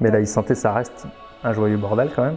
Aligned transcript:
Mais 0.00 0.10
la 0.10 0.20
e-santé, 0.20 0.54
ça 0.54 0.72
reste 0.72 1.06
un 1.42 1.52
joyeux 1.52 1.76
bordel 1.76 2.10
quand 2.14 2.24
même. 2.24 2.36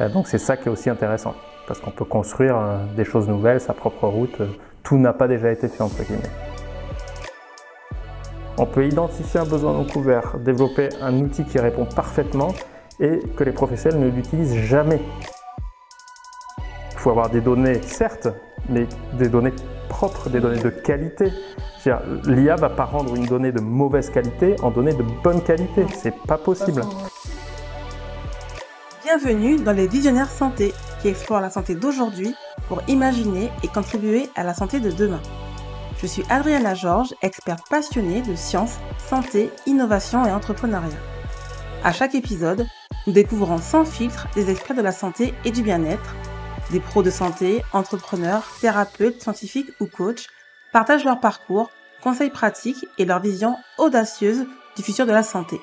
Euh, 0.00 0.08
donc 0.08 0.26
c'est 0.26 0.38
ça 0.38 0.56
qui 0.56 0.68
est 0.68 0.70
aussi 0.70 0.90
intéressant, 0.90 1.34
parce 1.66 1.80
qu'on 1.80 1.90
peut 1.90 2.04
construire 2.04 2.56
euh, 2.56 2.78
des 2.96 3.04
choses 3.04 3.28
nouvelles, 3.28 3.60
sa 3.60 3.74
propre 3.74 4.06
route. 4.08 4.40
euh, 4.40 4.46
Tout 4.82 4.98
n'a 4.98 5.12
pas 5.12 5.28
déjà 5.28 5.50
été 5.50 5.68
fait, 5.68 5.82
entre 5.82 6.02
guillemets. 6.02 6.30
On 8.56 8.66
peut 8.66 8.86
identifier 8.86 9.40
un 9.40 9.44
besoin 9.44 9.72
non 9.72 9.84
couvert, 9.84 10.38
développer 10.38 10.88
un 11.00 11.18
outil 11.18 11.44
qui 11.44 11.58
répond 11.58 11.86
parfaitement 11.86 12.54
et 13.00 13.18
que 13.36 13.42
les 13.42 13.52
professionnels 13.52 14.00
ne 14.00 14.08
l'utilisent 14.08 14.54
jamais. 14.54 15.00
Il 16.92 16.98
faut 16.98 17.10
avoir 17.10 17.28
des 17.28 17.40
données, 17.40 17.82
certes, 17.82 18.28
mais 18.68 18.86
des 19.14 19.28
données 19.28 19.52
propres, 19.94 20.28
des 20.28 20.40
données 20.40 20.60
de 20.60 20.70
qualité. 20.70 21.32
L'IA 22.26 22.56
va 22.56 22.68
pas 22.68 22.84
rendre 22.84 23.14
une 23.14 23.26
donnée 23.26 23.52
de 23.52 23.60
mauvaise 23.60 24.10
qualité 24.10 24.56
en 24.60 24.70
donnée 24.70 24.92
de 24.92 25.04
bonne 25.22 25.40
qualité. 25.40 25.86
C'est 25.94 26.16
pas 26.26 26.36
possible. 26.36 26.82
Bienvenue 29.04 29.56
dans 29.56 29.72
les 29.72 29.86
Visionnaires 29.86 30.30
Santé, 30.30 30.74
qui 31.00 31.08
explorent 31.08 31.40
la 31.40 31.50
santé 31.50 31.76
d'aujourd'hui 31.76 32.34
pour 32.68 32.82
imaginer 32.88 33.50
et 33.62 33.68
contribuer 33.68 34.28
à 34.34 34.42
la 34.42 34.52
santé 34.52 34.80
de 34.80 34.90
demain. 34.90 35.20
Je 36.02 36.06
suis 36.08 36.24
Adriana 36.28 36.74
Georges, 36.74 37.14
experte 37.22 37.68
passionnée 37.70 38.20
de 38.22 38.34
sciences, 38.34 38.78
santé, 38.98 39.50
innovation 39.64 40.26
et 40.26 40.32
entrepreneuriat. 40.32 40.88
À 41.84 41.92
chaque 41.92 42.16
épisode, 42.16 42.66
nous 43.06 43.12
découvrons 43.12 43.58
sans 43.58 43.84
filtre 43.84 44.26
des 44.34 44.50
experts 44.50 44.76
de 44.76 44.82
la 44.82 44.92
santé 44.92 45.34
et 45.44 45.52
du 45.52 45.62
bien-être, 45.62 46.16
des 46.70 46.80
pros 46.80 47.02
de 47.02 47.10
santé, 47.10 47.62
entrepreneurs, 47.72 48.44
thérapeutes, 48.60 49.22
scientifiques 49.22 49.70
ou 49.80 49.86
coachs 49.86 50.26
partagent 50.72 51.04
leur 51.04 51.20
parcours, 51.20 51.70
conseils 52.02 52.30
pratiques 52.30 52.86
et 52.98 53.04
leur 53.04 53.20
vision 53.20 53.56
audacieuse 53.78 54.46
du 54.76 54.82
futur 54.82 55.06
de 55.06 55.12
la 55.12 55.22
santé. 55.22 55.60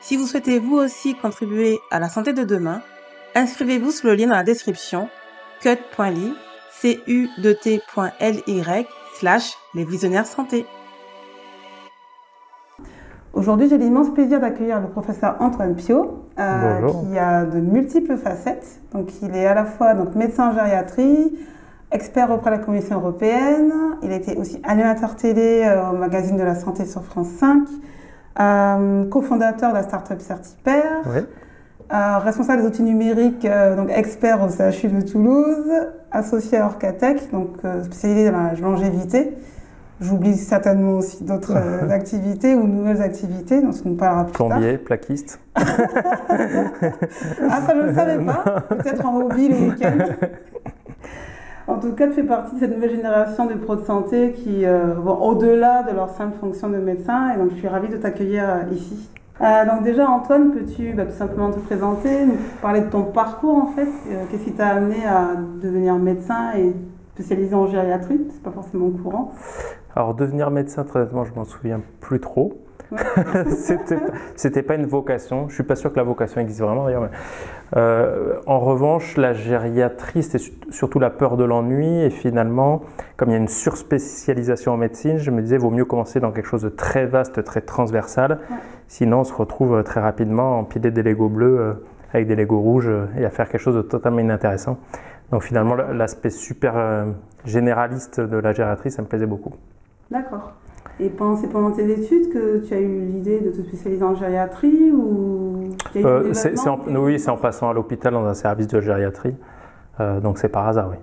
Si 0.00 0.16
vous 0.16 0.26
souhaitez 0.26 0.58
vous 0.58 0.76
aussi 0.76 1.14
contribuer 1.14 1.78
à 1.90 1.98
la 1.98 2.08
santé 2.08 2.32
de 2.32 2.44
demain, 2.44 2.82
inscrivez-vous 3.34 3.90
sur 3.90 4.08
le 4.08 4.14
lien 4.14 4.26
dans 4.26 4.34
la 4.34 4.44
description 4.44 5.08
cut.ly 5.60 6.34
cu2t.ly 6.82 8.86
slash 9.18 9.52
les 9.74 9.84
visionnaires 9.84 10.26
santé. 10.26 10.66
Aujourd'hui, 13.34 13.68
j'ai 13.68 13.78
l'immense 13.78 14.10
plaisir 14.10 14.38
d'accueillir 14.40 14.80
le 14.80 14.86
professeur 14.86 15.36
Antoine 15.40 15.74
Pio, 15.74 16.22
euh, 16.38 16.88
qui 16.88 17.18
a 17.18 17.44
de 17.44 17.58
multiples 17.58 18.16
facettes. 18.16 18.80
Donc, 18.92 19.10
il 19.22 19.34
est 19.34 19.46
à 19.46 19.54
la 19.54 19.64
fois 19.64 19.94
donc, 19.94 20.14
médecin 20.14 20.50
en 20.50 20.54
gériatrie, 20.54 21.36
expert 21.90 22.30
auprès 22.30 22.50
de 22.50 22.56
la 22.56 22.62
Commission 22.62 22.96
européenne. 22.96 23.72
Il 24.02 24.12
a 24.12 24.16
été 24.16 24.36
aussi 24.36 24.60
animateur 24.62 25.16
télé 25.16 25.62
euh, 25.64 25.90
au 25.90 25.96
magazine 25.96 26.36
de 26.36 26.44
la 26.44 26.54
santé 26.54 26.84
sur 26.84 27.02
France 27.02 27.28
5, 27.40 27.64
euh, 28.38 29.04
cofondateur 29.08 29.70
de 29.70 29.74
la 29.74 29.82
start-up 29.82 30.20
euh, 31.92 32.18
responsable 32.18 32.62
des 32.62 32.68
outils 32.68 32.82
numériques, 32.82 33.46
donc 33.76 33.90
expert 33.90 34.42
au 34.42 34.48
CHU 34.48 34.88
de 34.88 35.02
Toulouse, 35.02 35.70
associé 36.10 36.58
à 36.58 36.66
Orcatech, 36.66 37.30
donc 37.30 37.58
spécialisé 37.82 38.30
dans 38.30 38.42
la 38.42 38.54
longévité. 38.54 39.36
J'oublie 40.00 40.36
certainement 40.36 40.98
aussi 40.98 41.24
d'autres 41.24 41.52
euh, 41.56 41.88
activités 41.88 42.54
ou 42.54 42.66
nouvelles 42.66 43.02
activités 43.02 43.62
dont 43.62 43.70
on 43.84 43.94
parlera 43.94 44.24
plus 44.24 44.32
tard. 44.32 44.48
Plombier, 44.48 44.78
plaquiste. 44.78 45.40
Ah, 47.50 47.60
ça, 47.60 47.74
je 47.74 47.80
ne 47.80 47.86
le 47.86 47.94
savais 47.94 48.18
pas. 48.24 48.60
Peut-être 48.68 49.06
en 49.06 49.20
hobby 49.20 49.48
le 49.48 49.56
week-end. 49.56 49.98
En 51.66 51.76
tout 51.76 51.92
cas, 51.92 52.08
tu 52.08 52.14
fais 52.14 52.22
partie 52.22 52.56
de 52.56 52.60
cette 52.60 52.74
nouvelle 52.74 52.94
génération 52.94 53.46
de 53.46 53.54
pros 53.54 53.76
de 53.76 53.84
santé 53.84 54.32
qui 54.32 54.66
euh, 54.66 54.94
vont 54.94 55.16
au-delà 55.22 55.82
de 55.82 55.94
leur 55.94 56.10
simple 56.10 56.36
fonction 56.38 56.68
de 56.68 56.76
médecin. 56.76 57.32
Et 57.34 57.38
donc, 57.38 57.50
je 57.52 57.56
suis 57.56 57.68
ravie 57.68 57.88
de 57.88 57.96
t'accueillir 57.96 58.44
euh, 58.44 58.74
ici. 58.74 59.08
Euh, 59.40 59.64
donc 59.64 59.82
déjà, 59.82 60.08
Antoine, 60.08 60.52
peux-tu 60.52 60.92
bah, 60.92 61.06
tout 61.06 61.16
simplement 61.16 61.50
te 61.50 61.58
présenter, 61.60 62.26
nous 62.26 62.36
parler 62.60 62.82
de 62.82 62.90
ton 62.90 63.04
parcours 63.04 63.56
en 63.56 63.66
fait? 63.68 63.88
Qu'est-ce 64.30 64.44
qui 64.44 64.52
t'a 64.52 64.68
amené 64.68 65.04
à 65.06 65.30
devenir 65.60 65.96
médecin 65.96 66.52
et 66.56 66.72
spécialisé 67.14 67.54
en 67.54 67.66
gériatrie? 67.66 68.20
C'est 68.30 68.42
pas 68.42 68.52
forcément 68.52 68.90
courant. 68.90 69.32
Alors 69.96 70.14
devenir 70.14 70.50
médecin, 70.50 70.84
très 70.84 71.00
honnêtement, 71.00 71.24
je 71.24 71.32
m'en 71.34 71.44
souviens 71.44 71.80
plus 72.00 72.20
trop. 72.20 72.60
Ouais. 72.90 72.98
C'était 74.36 74.62
pas 74.62 74.74
une 74.74 74.86
vocation. 74.86 75.48
Je 75.48 75.54
suis 75.54 75.62
pas 75.62 75.76
sûr 75.76 75.90
que 75.92 75.96
la 75.96 76.02
vocation 76.02 76.40
existe 76.40 76.60
vraiment 76.60 76.84
d'ailleurs. 76.84 77.08
euh, 77.76 78.34
en 78.46 78.58
revanche, 78.60 79.16
la 79.16 79.32
gériatrie, 79.32 80.22
c'était 80.22 80.38
su- 80.38 80.52
surtout 80.70 80.98
la 80.98 81.10
peur 81.10 81.36
de 81.36 81.44
l'ennui. 81.44 82.02
Et 82.02 82.10
finalement, 82.10 82.82
comme 83.16 83.30
il 83.30 83.32
y 83.32 83.34
a 83.36 83.38
une 83.38 83.48
surspécialisation 83.48 84.72
en 84.72 84.76
médecine, 84.76 85.18
je 85.18 85.30
me 85.30 85.40
disais, 85.42 85.56
vaut 85.58 85.70
mieux 85.70 85.84
commencer 85.84 86.20
dans 86.20 86.30
quelque 86.32 86.46
chose 86.46 86.62
de 86.62 86.68
très 86.68 87.06
vaste, 87.06 87.42
très 87.44 87.60
transversal. 87.62 88.32
Ouais. 88.50 88.56
Sinon, 88.88 89.20
on 89.20 89.24
se 89.24 89.32
retrouve 89.34 89.76
euh, 89.76 89.82
très 89.82 90.00
rapidement 90.00 90.54
à 90.54 90.56
empiler 90.60 90.90
des 90.90 91.02
Legos 91.02 91.28
bleus 91.30 91.58
euh, 91.58 91.72
avec 92.12 92.26
des 92.28 92.36
Legos 92.36 92.60
rouges 92.60 92.90
et 93.18 93.24
à 93.24 93.30
faire 93.30 93.48
quelque 93.48 93.60
chose 93.62 93.74
de 93.76 93.82
totalement 93.82 94.20
inintéressant. 94.20 94.78
Donc 95.32 95.42
finalement, 95.42 95.74
l'aspect 95.74 96.30
super 96.30 97.06
généraliste 97.44 98.20
de 98.20 98.36
la 98.36 98.52
gériatrie, 98.52 98.90
ça 98.92 99.02
me 99.02 99.08
plaisait 99.08 99.26
beaucoup. 99.26 99.54
D'accord. 100.10 100.52
Et 101.00 101.10
c'est 101.40 101.48
pendant 101.50 101.72
tes 101.72 101.90
études 101.90 102.32
que 102.32 102.58
tu 102.64 102.72
as 102.74 102.78
eu 102.80 103.00
l'idée 103.00 103.40
de 103.40 103.50
te 103.50 103.60
spécialiser 103.66 104.04
en 104.04 104.14
gériatrie 104.14 104.92
ou 104.92 105.70
Euh, 105.96 106.32
en- 106.68 106.78
oui, 106.96 107.18
c'est 107.18 107.30
en 107.30 107.36
passant 107.36 107.68
à 107.68 107.72
l'hôpital 107.72 108.12
dans 108.12 108.24
un 108.24 108.34
service 108.34 108.68
de 108.68 108.80
gériatrie. 108.80 109.34
Euh, 110.00 110.20
donc 110.20 110.38
c'est 110.38 110.48
par 110.48 110.68
hasard, 110.68 110.90
oui. 110.90 110.96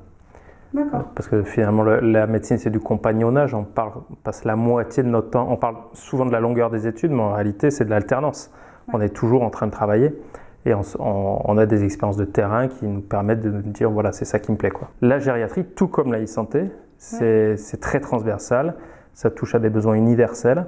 D'accord. 0.73 1.03
Parce 1.15 1.27
que 1.27 1.43
finalement, 1.43 1.83
le- 1.83 1.99
la 1.99 2.25
médecine, 2.27 2.57
c'est 2.57 2.69
du 2.69 2.79
compagnonnage. 2.79 3.53
On, 3.53 3.63
parle, 3.65 3.91
on 4.09 4.15
passe 4.23 4.45
la 4.45 4.55
moitié 4.55 5.03
de 5.03 5.09
notre 5.09 5.31
temps. 5.31 5.47
On 5.49 5.57
parle 5.57 5.75
souvent 5.93 6.25
de 6.25 6.31
la 6.31 6.39
longueur 6.39 6.69
des 6.69 6.87
études, 6.87 7.11
mais 7.11 7.21
en 7.21 7.33
réalité, 7.33 7.69
c'est 7.71 7.83
de 7.83 7.89
l'alternance. 7.89 8.49
On 8.93 9.01
est 9.01 9.09
toujours 9.09 9.43
en 9.43 9.49
train 9.49 9.67
de 9.67 9.71
travailler 9.71 10.13
et 10.65 10.73
on, 10.73 10.81
s- 10.81 10.95
on- 10.99 11.39
on 11.43 11.57
a 11.57 11.65
des 11.65 11.83
expériences 11.83 12.15
de 12.17 12.23
terrain 12.25 12.69
qui 12.69 12.85
nous 12.85 13.01
permettent 13.01 13.41
de 13.41 13.49
nous 13.49 13.61
dire 13.61 13.91
voilà, 13.91 14.13
c'est 14.13 14.25
ça 14.25 14.39
qui 14.39 14.51
me 14.53 14.57
plaît. 14.57 14.71
Quoi. 14.71 14.87
La 15.01 15.19
gériatrie, 15.19 15.65
tout 15.65 15.87
comme 15.89 16.13
la 16.13 16.21
e-santé, 16.23 16.69
c'est 17.01 17.79
très 17.81 17.99
transversal. 17.99 18.75
Ça 19.13 19.29
touche 19.31 19.55
à 19.55 19.59
des 19.59 19.69
besoins 19.69 19.95
universels 19.95 20.65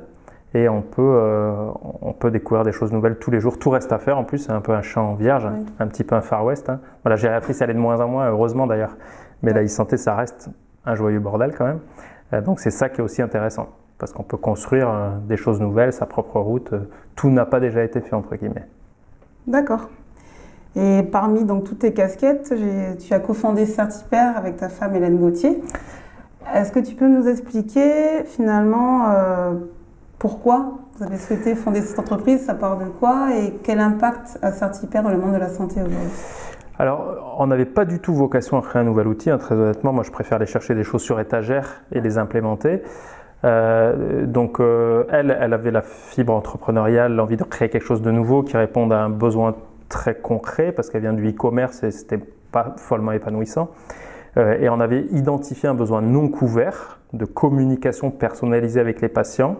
et 0.55 0.67
on 0.67 0.81
peut, 0.81 1.01
euh, 1.01 1.65
on 2.01 2.11
peut 2.13 2.29
découvrir 2.31 2.63
des 2.65 2.71
choses 2.71 2.91
nouvelles 2.91 3.17
tous 3.17 3.31
les 3.31 3.39
jours. 3.39 3.57
Tout 3.57 3.69
reste 3.69 3.91
à 3.91 3.99
faire. 3.99 4.17
En 4.17 4.23
plus, 4.23 4.39
c'est 4.39 4.51
un 4.51 4.61
peu 4.61 4.73
un 4.73 4.81
champ 4.81 5.13
vierge, 5.15 5.47
Oui. 5.51 5.65
un 5.79 5.87
petit 5.87 6.03
peu 6.03 6.15
un 6.15 6.21
Far 6.21 6.43
West. 6.45 6.69
hein. 6.69 6.79
Bon, 7.03 7.09
la 7.09 7.15
gériatrie, 7.15 7.53
ça 7.53 7.63
allait 7.65 7.73
de 7.73 7.79
moins 7.79 7.99
en 8.01 8.07
moins, 8.07 8.29
heureusement 8.29 8.67
d'ailleurs. 8.67 8.97
Mais 9.41 9.53
la 9.53 9.63
e-santé, 9.63 9.97
ça 9.97 10.15
reste 10.15 10.49
un 10.85 10.95
joyeux 10.95 11.19
bordel 11.19 11.53
quand 11.57 11.65
même. 11.65 11.79
Euh, 12.33 12.41
donc 12.41 12.59
c'est 12.59 12.71
ça 12.71 12.89
qui 12.89 13.01
est 13.01 13.03
aussi 13.03 13.21
intéressant, 13.21 13.69
parce 13.97 14.11
qu'on 14.11 14.23
peut 14.23 14.37
construire 14.37 14.89
euh, 14.89 15.09
des 15.27 15.37
choses 15.37 15.59
nouvelles, 15.61 15.93
sa 15.93 16.05
propre 16.05 16.39
route. 16.39 16.73
tout 17.15 17.29
n'a 17.29 17.45
pas 17.45 17.59
déjà 17.59 17.83
été 17.83 18.01
fait, 18.01 18.15
entre 18.15 18.35
guillemets. 18.35 18.65
D'accord. 19.47 19.89
Et 20.75 21.03
parmi 21.03 21.43
donc 21.45 21.63
toutes 21.65 21.79
tes 21.79 21.93
casquettes, 21.93 22.53
j'ai- 22.57 22.97
tu 22.97 23.13
as 23.13 23.19
cofondé 23.19 23.65
Certipère 23.67 24.35
avec 24.37 24.57
ta 24.57 24.69
femme 24.69 24.95
Hélène 24.95 25.17
Gauthier. 25.17 25.61
Est-ce 26.53 26.71
que 26.71 26.79
tu 26.79 26.95
peux 26.95 27.07
nous 27.07 27.27
expliquer 27.27 28.23
finalement 28.25 29.09
euh, 29.09 29.53
pourquoi 30.19 30.79
vous 30.95 31.03
avez 31.03 31.17
souhaité 31.17 31.55
fonder 31.55 31.81
cette 31.81 31.99
entreprise, 31.99 32.45
ça 32.45 32.53
part 32.53 32.77
de 32.77 32.85
quoi 32.85 33.35
et 33.35 33.53
quel 33.63 33.79
impact 33.79 34.37
a 34.41 34.51
Certipère 34.51 35.03
dans 35.03 35.09
le 35.09 35.17
monde 35.17 35.33
de 35.33 35.39
la 35.39 35.49
santé 35.49 35.81
aujourd'hui? 35.81 36.09
Alors, 36.79 37.35
on 37.39 37.47
n'avait 37.47 37.65
pas 37.65 37.85
du 37.85 37.99
tout 37.99 38.13
vocation 38.13 38.57
à 38.57 38.61
créer 38.61 38.81
un 38.81 38.85
nouvel 38.85 39.07
outil. 39.07 39.29
hein, 39.29 39.37
très 39.37 39.55
honnêtement, 39.55 39.93
moi, 39.93 40.03
je 40.03 40.11
préfère 40.11 40.37
aller 40.37 40.45
chercher 40.45 40.75
des 40.75 40.83
choses 40.83 41.01
sur 41.01 41.19
étagère 41.19 41.83
et 41.91 42.01
les 42.01 42.17
implémenter. 42.17 42.81
Euh, 43.43 44.25
donc, 44.25 44.59
euh, 44.59 45.05
elle, 45.11 45.37
elle 45.39 45.53
avait 45.53 45.71
la 45.71 45.81
fibre 45.81 46.33
entrepreneuriale, 46.33 47.13
l'envie 47.13 47.37
de 47.37 47.43
créer 47.43 47.69
quelque 47.69 47.85
chose 47.85 48.01
de 48.01 48.11
nouveau 48.11 48.43
qui 48.43 48.57
réponde 48.57 48.93
à 48.93 49.01
un 49.01 49.09
besoin 49.09 49.55
très 49.89 50.15
concret 50.15 50.71
parce 50.71 50.89
qu'elle 50.89 51.01
vient 51.01 51.13
du 51.13 51.29
e-commerce 51.29 51.83
et 51.83 51.91
c'était 51.91 52.21
pas 52.51 52.73
follement 52.77 53.11
épanouissant. 53.11 53.69
Euh, 54.37 54.59
et 54.59 54.69
on 54.69 54.79
avait 54.79 55.05
identifié 55.11 55.69
un 55.69 55.73
besoin 55.75 56.01
non 56.01 56.27
couvert 56.27 56.99
de 57.13 57.25
communication 57.25 58.11
personnalisée 58.11 58.79
avec 58.79 59.01
les 59.01 59.09
patients. 59.09 59.57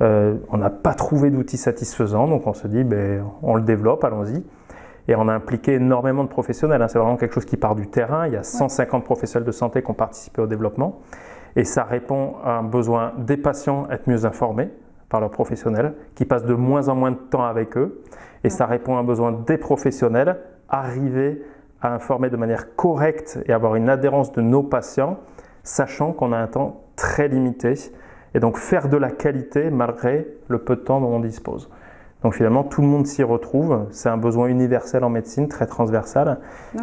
Euh, 0.00 0.34
on 0.50 0.56
n'a 0.56 0.70
pas 0.70 0.94
trouvé 0.94 1.30
d'outils 1.30 1.56
satisfaisants, 1.56 2.28
donc 2.28 2.46
on 2.46 2.54
se 2.54 2.66
dit, 2.66 2.84
ben, 2.84 3.24
on 3.42 3.54
le 3.56 3.62
développe, 3.62 4.04
allons-y. 4.04 4.42
Et 5.08 5.16
on 5.16 5.26
a 5.28 5.32
impliqué 5.32 5.74
énormément 5.74 6.22
de 6.22 6.28
professionnels. 6.28 6.80
hein. 6.80 6.88
C'est 6.88 6.98
vraiment 6.98 7.16
quelque 7.16 7.34
chose 7.34 7.44
qui 7.44 7.56
part 7.56 7.74
du 7.74 7.88
terrain. 7.88 8.26
Il 8.28 8.34
y 8.34 8.36
a 8.36 8.44
150 8.44 9.04
professionnels 9.04 9.46
de 9.46 9.52
santé 9.52 9.82
qui 9.82 9.90
ont 9.90 9.94
participé 9.94 10.40
au 10.40 10.46
développement. 10.46 11.00
Et 11.56 11.64
ça 11.64 11.82
répond 11.82 12.34
à 12.44 12.52
un 12.52 12.62
besoin 12.62 13.12
des 13.18 13.36
patients 13.36 13.88
être 13.90 14.08
mieux 14.08 14.24
informés 14.24 14.70
par 15.08 15.20
leurs 15.20 15.30
professionnels, 15.30 15.92
qui 16.14 16.24
passent 16.24 16.46
de 16.46 16.54
moins 16.54 16.88
en 16.88 16.94
moins 16.94 17.10
de 17.10 17.16
temps 17.16 17.44
avec 17.44 17.76
eux. 17.76 18.00
Et 18.44 18.48
ça 18.48 18.64
répond 18.64 18.96
à 18.96 19.00
un 19.00 19.04
besoin 19.04 19.32
des 19.32 19.58
professionnels, 19.58 20.38
arriver 20.70 21.42
à 21.82 21.92
informer 21.92 22.30
de 22.30 22.36
manière 22.36 22.74
correcte 22.76 23.40
et 23.46 23.52
avoir 23.52 23.74
une 23.74 23.88
adhérence 23.88 24.32
de 24.32 24.40
nos 24.40 24.62
patients, 24.62 25.18
sachant 25.64 26.12
qu'on 26.12 26.32
a 26.32 26.38
un 26.38 26.46
temps 26.46 26.84
très 26.96 27.28
limité. 27.28 27.74
Et 28.34 28.40
donc 28.40 28.56
faire 28.56 28.88
de 28.88 28.96
la 28.96 29.10
qualité 29.10 29.70
malgré 29.70 30.26
le 30.48 30.58
peu 30.58 30.76
de 30.76 30.80
temps 30.80 31.00
dont 31.00 31.08
on 31.14 31.20
dispose. 31.20 31.68
Donc 32.22 32.34
finalement, 32.34 32.62
tout 32.62 32.82
le 32.82 32.86
monde 32.86 33.06
s'y 33.06 33.22
retrouve. 33.24 33.86
C'est 33.90 34.08
un 34.08 34.16
besoin 34.16 34.46
universel 34.46 35.02
en 35.02 35.10
médecine, 35.10 35.48
très 35.48 35.66
transversal. 35.66 36.38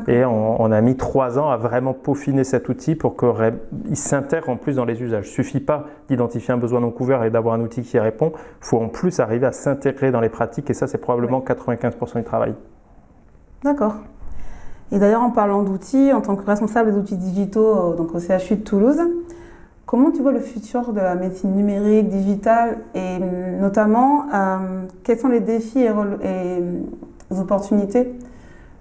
Et 0.07 0.25
on, 0.25 0.71
a 0.71 0.81
mis 0.81 0.97
trois 0.97 1.39
ans 1.39 1.49
à 1.49 1.55
vraiment 1.55 1.93
peaufiner 1.93 2.43
cet 2.43 2.67
outil 2.67 2.95
pour 2.95 3.15
qu'il 3.15 3.95
s'intègre 3.95 4.49
en 4.49 4.57
plus 4.57 4.75
dans 4.75 4.85
les 4.85 5.01
usages. 5.01 5.27
Il 5.27 5.29
ne 5.29 5.33
suffit 5.33 5.61
pas 5.61 5.85
d'identifier 6.09 6.53
un 6.53 6.57
besoin 6.57 6.81
non 6.81 6.91
couvert 6.91 7.23
et 7.23 7.29
d'avoir 7.29 7.55
un 7.55 7.61
outil 7.61 7.83
qui 7.83 7.97
répond. 7.99 8.33
Il 8.35 8.65
faut 8.65 8.79
en 8.79 8.89
plus 8.89 9.21
arriver 9.21 9.45
à 9.45 9.53
s'intégrer 9.53 10.11
dans 10.11 10.19
les 10.19 10.29
pratiques 10.29 10.69
et 10.69 10.73
ça, 10.73 10.87
c'est 10.87 10.97
probablement 10.97 11.39
95% 11.39 12.17
du 12.17 12.23
travail. 12.25 12.53
D'accord. 13.63 13.95
Et 14.91 14.99
d'ailleurs, 14.99 15.21
en 15.21 15.31
parlant 15.31 15.63
d'outils, 15.63 16.11
en 16.13 16.21
tant 16.21 16.35
que 16.35 16.45
responsable 16.45 16.91
des 16.91 16.97
outils 16.97 17.17
digitaux 17.17 17.93
donc 17.93 18.15
au 18.15 18.19
CHU 18.19 18.55
de 18.55 18.63
Toulouse, 18.63 19.01
Comment 19.89 20.11
tu 20.11 20.21
vois 20.21 20.31
le 20.33 20.39
futur 20.39 20.93
de 20.93 20.99
la 20.99 21.15
médecine 21.15 21.55
numérique, 21.55 22.09
digitale 22.09 22.77
et 22.93 23.17
notamment 23.59 24.27
euh, 24.31 24.83
quels 25.03 25.17
sont 25.17 25.29
les 25.29 25.39
défis 25.39 25.79
et, 25.79 25.89
les 27.31 27.39
opportunités? 27.39 28.13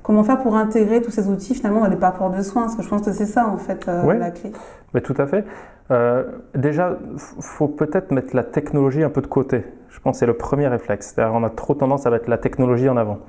Comment 0.03 0.23
faire 0.23 0.39
pour 0.43 0.55
intégrer 0.55 1.01
tous 1.01 1.11
ces 1.11 1.31
outils 1.31 1.55
finalement 1.55 1.81
dans 1.81 1.89
les 1.89 1.97
parcours 1.97 2.29
de 2.29 2.43
soins? 2.43 2.65
Parce 2.65 2.77
que 2.77 2.83
je 2.83 2.89
pense 2.91 3.01
que 3.01 3.13
c'est 3.13 3.25
ça 3.25 3.49
en 3.49 3.57
fait 3.57 3.89
euh, 3.89 4.19
la 4.19 4.31
clé. 4.31 4.53
Oui, 4.93 5.01
tout 5.01 5.15
à 5.17 5.27
fait. 5.27 5.47
Euh, 5.91 6.25
déjà, 6.55 6.99
il 7.11 7.43
faut 7.43 7.69
peut-être 7.69 8.11
mettre 8.11 8.37
la 8.37 8.45
technologie 8.45 9.03
un 9.03 9.09
peu 9.09 9.23
de 9.23 9.29
côté. 9.29 9.65
Je 9.89 10.01
pense 10.01 10.17
que 10.17 10.19
c'est 10.19 10.27
le 10.27 10.37
premier 10.37 10.69
réflexe. 10.69 11.17
On 11.17 11.43
a 11.43 11.49
trop 11.49 11.73
tendance 11.73 12.05
à 12.05 12.11
mettre 12.11 12.29
la 12.29 12.37
technologie 12.37 12.91
en 12.91 12.99
avant. 12.99 13.21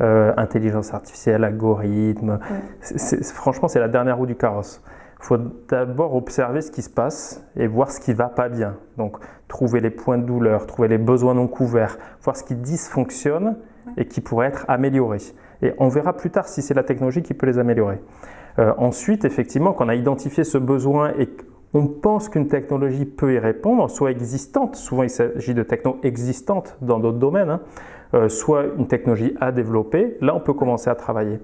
Intelligence 0.00 0.94
artificielle, 0.94 1.44
algorithme. 1.44 2.38
franchement, 3.34 3.68
c'est 3.68 3.80
la 3.80 3.88
dernière 3.88 4.16
roue 4.16 4.26
du 4.26 4.36
carrosse. 4.36 4.82
Il 5.20 5.26
faut 5.26 5.38
d'abord 5.68 6.14
observer 6.14 6.62
ce 6.62 6.70
qui 6.70 6.80
se 6.80 6.88
passe 6.88 7.46
et 7.56 7.66
voir 7.66 7.90
ce 7.90 8.00
qui 8.00 8.12
ne 8.12 8.16
va 8.16 8.28
pas 8.28 8.48
bien. 8.48 8.76
Donc, 8.96 9.18
trouver 9.48 9.80
les 9.80 9.90
points 9.90 10.16
de 10.16 10.24
douleur, 10.24 10.66
trouver 10.66 10.88
les 10.88 10.96
besoins 10.96 11.34
non 11.34 11.46
couverts, 11.46 11.98
voir 12.22 12.36
ce 12.36 12.44
qui 12.44 12.54
dysfonctionne 12.54 13.56
et 13.98 14.06
qui 14.06 14.22
pourrait 14.22 14.46
être 14.46 14.64
amélioré. 14.68 15.18
Et 15.62 15.74
on 15.78 15.88
verra 15.88 16.16
plus 16.16 16.30
tard 16.30 16.48
si 16.48 16.62
c'est 16.62 16.74
la 16.74 16.84
technologie 16.84 17.22
qui 17.22 17.34
peut 17.34 17.46
les 17.46 17.58
améliorer. 17.58 18.00
Euh, 18.58 18.72
ensuite, 18.78 19.24
effectivement, 19.24 19.72
quand 19.72 19.86
on 19.86 19.88
a 19.88 19.94
identifié 19.94 20.42
ce 20.44 20.56
besoin 20.56 21.12
et 21.18 21.28
qu'on 21.72 21.86
pense 21.86 22.28
qu'une 22.28 22.48
technologie 22.48 23.04
peut 23.04 23.34
y 23.34 23.38
répondre, 23.38 23.88
soit 23.90 24.10
existante, 24.10 24.76
souvent 24.76 25.02
il 25.02 25.10
s'agit 25.10 25.54
de 25.54 25.62
techno 25.62 25.98
existantes 26.02 26.76
dans 26.80 26.98
d'autres 26.98 27.18
domaines, 27.18 27.50
hein, 27.50 27.60
euh, 28.14 28.28
soit 28.28 28.64
une 28.78 28.86
technologie 28.86 29.34
à 29.40 29.52
développer, 29.52 30.16
là 30.20 30.34
on 30.34 30.40
peut 30.40 30.54
commencer 30.54 30.90
à 30.90 30.94
travailler. 30.94 31.38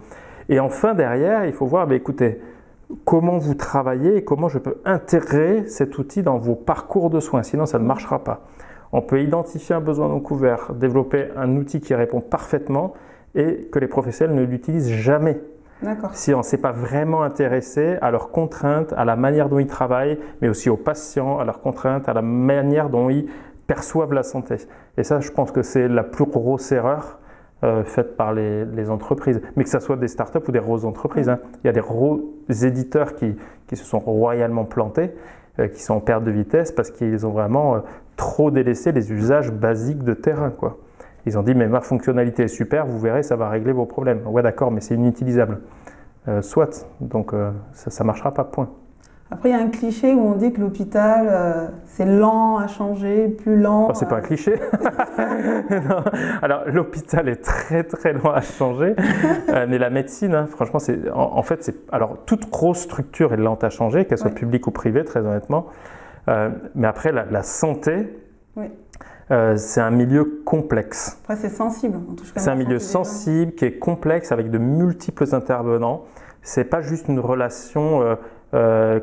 Et 0.49 0.61
enfin, 0.61 0.95
derrière, 0.95 1.45
il 1.45 1.53
faut 1.53 1.67
voir, 1.67 1.87
bah, 1.87 1.95
écoutez, 1.95 2.41
comment 3.05 3.39
vous 3.39 3.55
travaillez 3.55 4.17
et 4.17 4.25
comment 4.25 4.49
je 4.49 4.59
peux 4.59 4.77
intégrer 4.85 5.67
cet 5.67 5.99
outil 5.99 6.23
dans 6.23 6.39
vos 6.39 6.55
parcours 6.55 7.11
de 7.11 7.21
soins. 7.21 7.43
Sinon, 7.43 7.67
ça 7.67 7.79
ne 7.79 7.85
marchera 7.85 8.23
pas. 8.23 8.43
On 8.93 9.03
peut 9.03 9.21
identifier 9.21 9.75
un 9.75 9.81
besoin 9.81 10.09
non 10.09 10.21
couvert, 10.21 10.73
développer 10.75 11.27
un 11.37 11.57
outil 11.57 11.81
qui 11.81 11.95
répond 11.95 12.21
parfaitement 12.21 12.95
et 13.35 13.69
que 13.73 13.79
les 13.79 13.89
professionnels 13.89 14.37
ne 14.37 14.45
l'utilisent 14.45 14.93
jamais. 14.93 15.41
Si 16.12 16.33
on 16.33 16.39
ne 16.39 16.43
s'est 16.43 16.57
pas 16.57 16.73
vraiment 16.73 17.23
intéressé 17.23 17.99
à 18.01 18.11
leurs 18.11 18.31
contraintes, 18.31 18.95
à 18.97 19.05
la 19.05 19.15
manière 19.15 19.51
dont 19.51 19.59
ils 19.59 19.67
travaillent, 19.67 20.19
mais 20.41 20.49
aussi 20.49 20.71
aux 20.71 20.77
patients, 20.77 21.39
à 21.39 21.45
leurs 21.45 21.61
contraintes, 21.61 22.09
à 22.09 22.15
la 22.15 22.23
manière 22.23 22.89
dont 22.89 23.11
ils 23.11 23.27
perçoivent 23.67 24.13
la 24.13 24.23
santé. 24.23 24.57
Et 24.97 25.05
ça, 25.05 25.21
je 25.21 25.31
pense 25.31 25.51
que 25.51 25.63
c'est 25.63 25.89
la 25.89 26.05
plus 26.05 26.27
grosse 26.27 26.73
erreur 26.73 27.19
euh, 27.65 27.85
faites 27.85 28.19
par 28.19 28.35
les, 28.35 28.91
entreprises, 28.91 29.41
mais 29.57 29.65
que 29.65 29.71
ce 29.71 29.79
soit 29.81 29.97
des 29.97 30.09
startups 30.09 30.47
ou 30.47 30.53
des 30.53 30.61
grosses 30.61 30.85
entreprises. 30.85 31.31
Hein. 31.31 31.39
Il 31.65 31.67
y 31.67 31.71
a 31.71 31.73
des 31.73 31.81
gros 31.81 32.35
éditeurs 32.49 33.15
qui, 33.15 33.35
qui, 33.67 33.77
se 33.77 33.85
sont 33.85 33.99
royalement 33.99 34.65
plantés, 34.65 35.13
euh, 35.59 35.67
qui 35.69 35.83
sont 35.83 35.95
en 35.95 36.01
perte 36.01 36.23
de 36.23 36.31
vitesse 36.31 36.71
parce 36.71 36.91
qu'ils 36.91 37.27
ont 37.27 37.31
vraiment 37.31 37.77
euh, 37.77 37.79
trop 38.17 38.51
délaissé 38.51 38.93
les 38.93 39.11
usages 39.11 39.51
basiques 39.51 40.05
de 40.05 40.12
terrain. 40.12 40.51
Quoi. 40.51 40.77
Ils 41.25 41.39
ont 41.39 41.43
dit, 41.43 41.55
mais 41.55 41.67
ma 41.67 41.81
fonctionnalité 41.81 42.43
est 42.43 42.49
super, 42.49 42.87
vous 42.87 42.99
verrez, 42.99 43.23
ça 43.23 43.37
va 43.37 43.49
régler 43.49 43.73
vos 43.73 43.87
problèmes. 43.87 44.21
Ouais, 44.27 44.43
d'accord, 44.43 44.71
mais 44.71 44.83
c'est 44.83 44.95
inutilisable. 44.95 45.61
soit, 46.41 46.87
donc 47.01 47.33
ça 47.73 48.05
ne 48.05 48.07
marchera 48.07 48.33
pas, 48.33 48.45
point. 48.45 48.69
Après, 49.28 49.49
il 49.49 49.52
y 49.52 49.55
a 49.56 49.61
un 49.61 49.70
cliché 49.70 50.14
où 50.14 50.20
on 50.20 50.37
dit 50.37 50.52
que 50.52 50.61
l'hôpital, 50.61 51.26
euh, 51.28 51.67
c'est 51.87 52.06
lent 52.06 52.58
à 52.58 52.69
changer, 52.69 53.26
plus 53.26 53.61
lent. 53.61 53.88
Oh, 53.90 53.93
c'est 53.93 54.08
pas 54.08 54.19
un 54.19 54.20
cliché. 54.20 54.55
Alors, 56.43 56.62
l'hôpital 56.67 57.28
est 57.28 57.43
très 57.43 57.82
très 57.82 58.12
lent 58.12 58.31
à 58.31 58.40
changer, 58.40 58.94
euh, 59.49 59.67
mais 59.69 59.78
la 59.78 59.90
médecine, 59.90 60.32
hein, 60.32 60.46
franchement, 60.46 60.78
c'est 60.78 61.11
en, 61.12 61.43
fait, 61.43 61.64
c'est 61.64 61.75
alors 61.90 62.19
toute 62.25 62.49
grosse 62.50 62.78
structure 62.78 63.32
est 63.32 63.37
lente 63.37 63.64
à 63.64 63.70
changer, 63.70 64.05
qu'elle 64.05 64.19
soit 64.19 64.31
publique 64.31 64.69
ou 64.69 64.70
privée, 64.70 65.05
très 65.05 65.20
honnêtement. 65.20 65.67
Euh, 66.28 66.50
mais 66.76 66.87
après, 66.87 67.11
la, 67.11 67.43
santé. 67.43 68.08
c'est 69.28 69.81
un 69.81 69.90
milieu 69.90 70.40
complexe. 70.44 71.19
Après, 71.25 71.34
c'est 71.34 71.49
sensible. 71.49 71.99
C'est 72.37 72.50
un 72.50 72.55
milieu 72.55 72.78
sensible 72.78 73.55
qui 73.55 73.64
est 73.64 73.78
complexe 73.78 74.31
avec 74.31 74.52
de 74.52 74.58
multiples 74.58 75.34
intervenants. 75.34 76.05
C'est 76.46 76.64
pas 76.64 76.81
juste 76.81 77.08
une 77.08 77.19
relation 77.19 78.02
euh, 78.02 78.14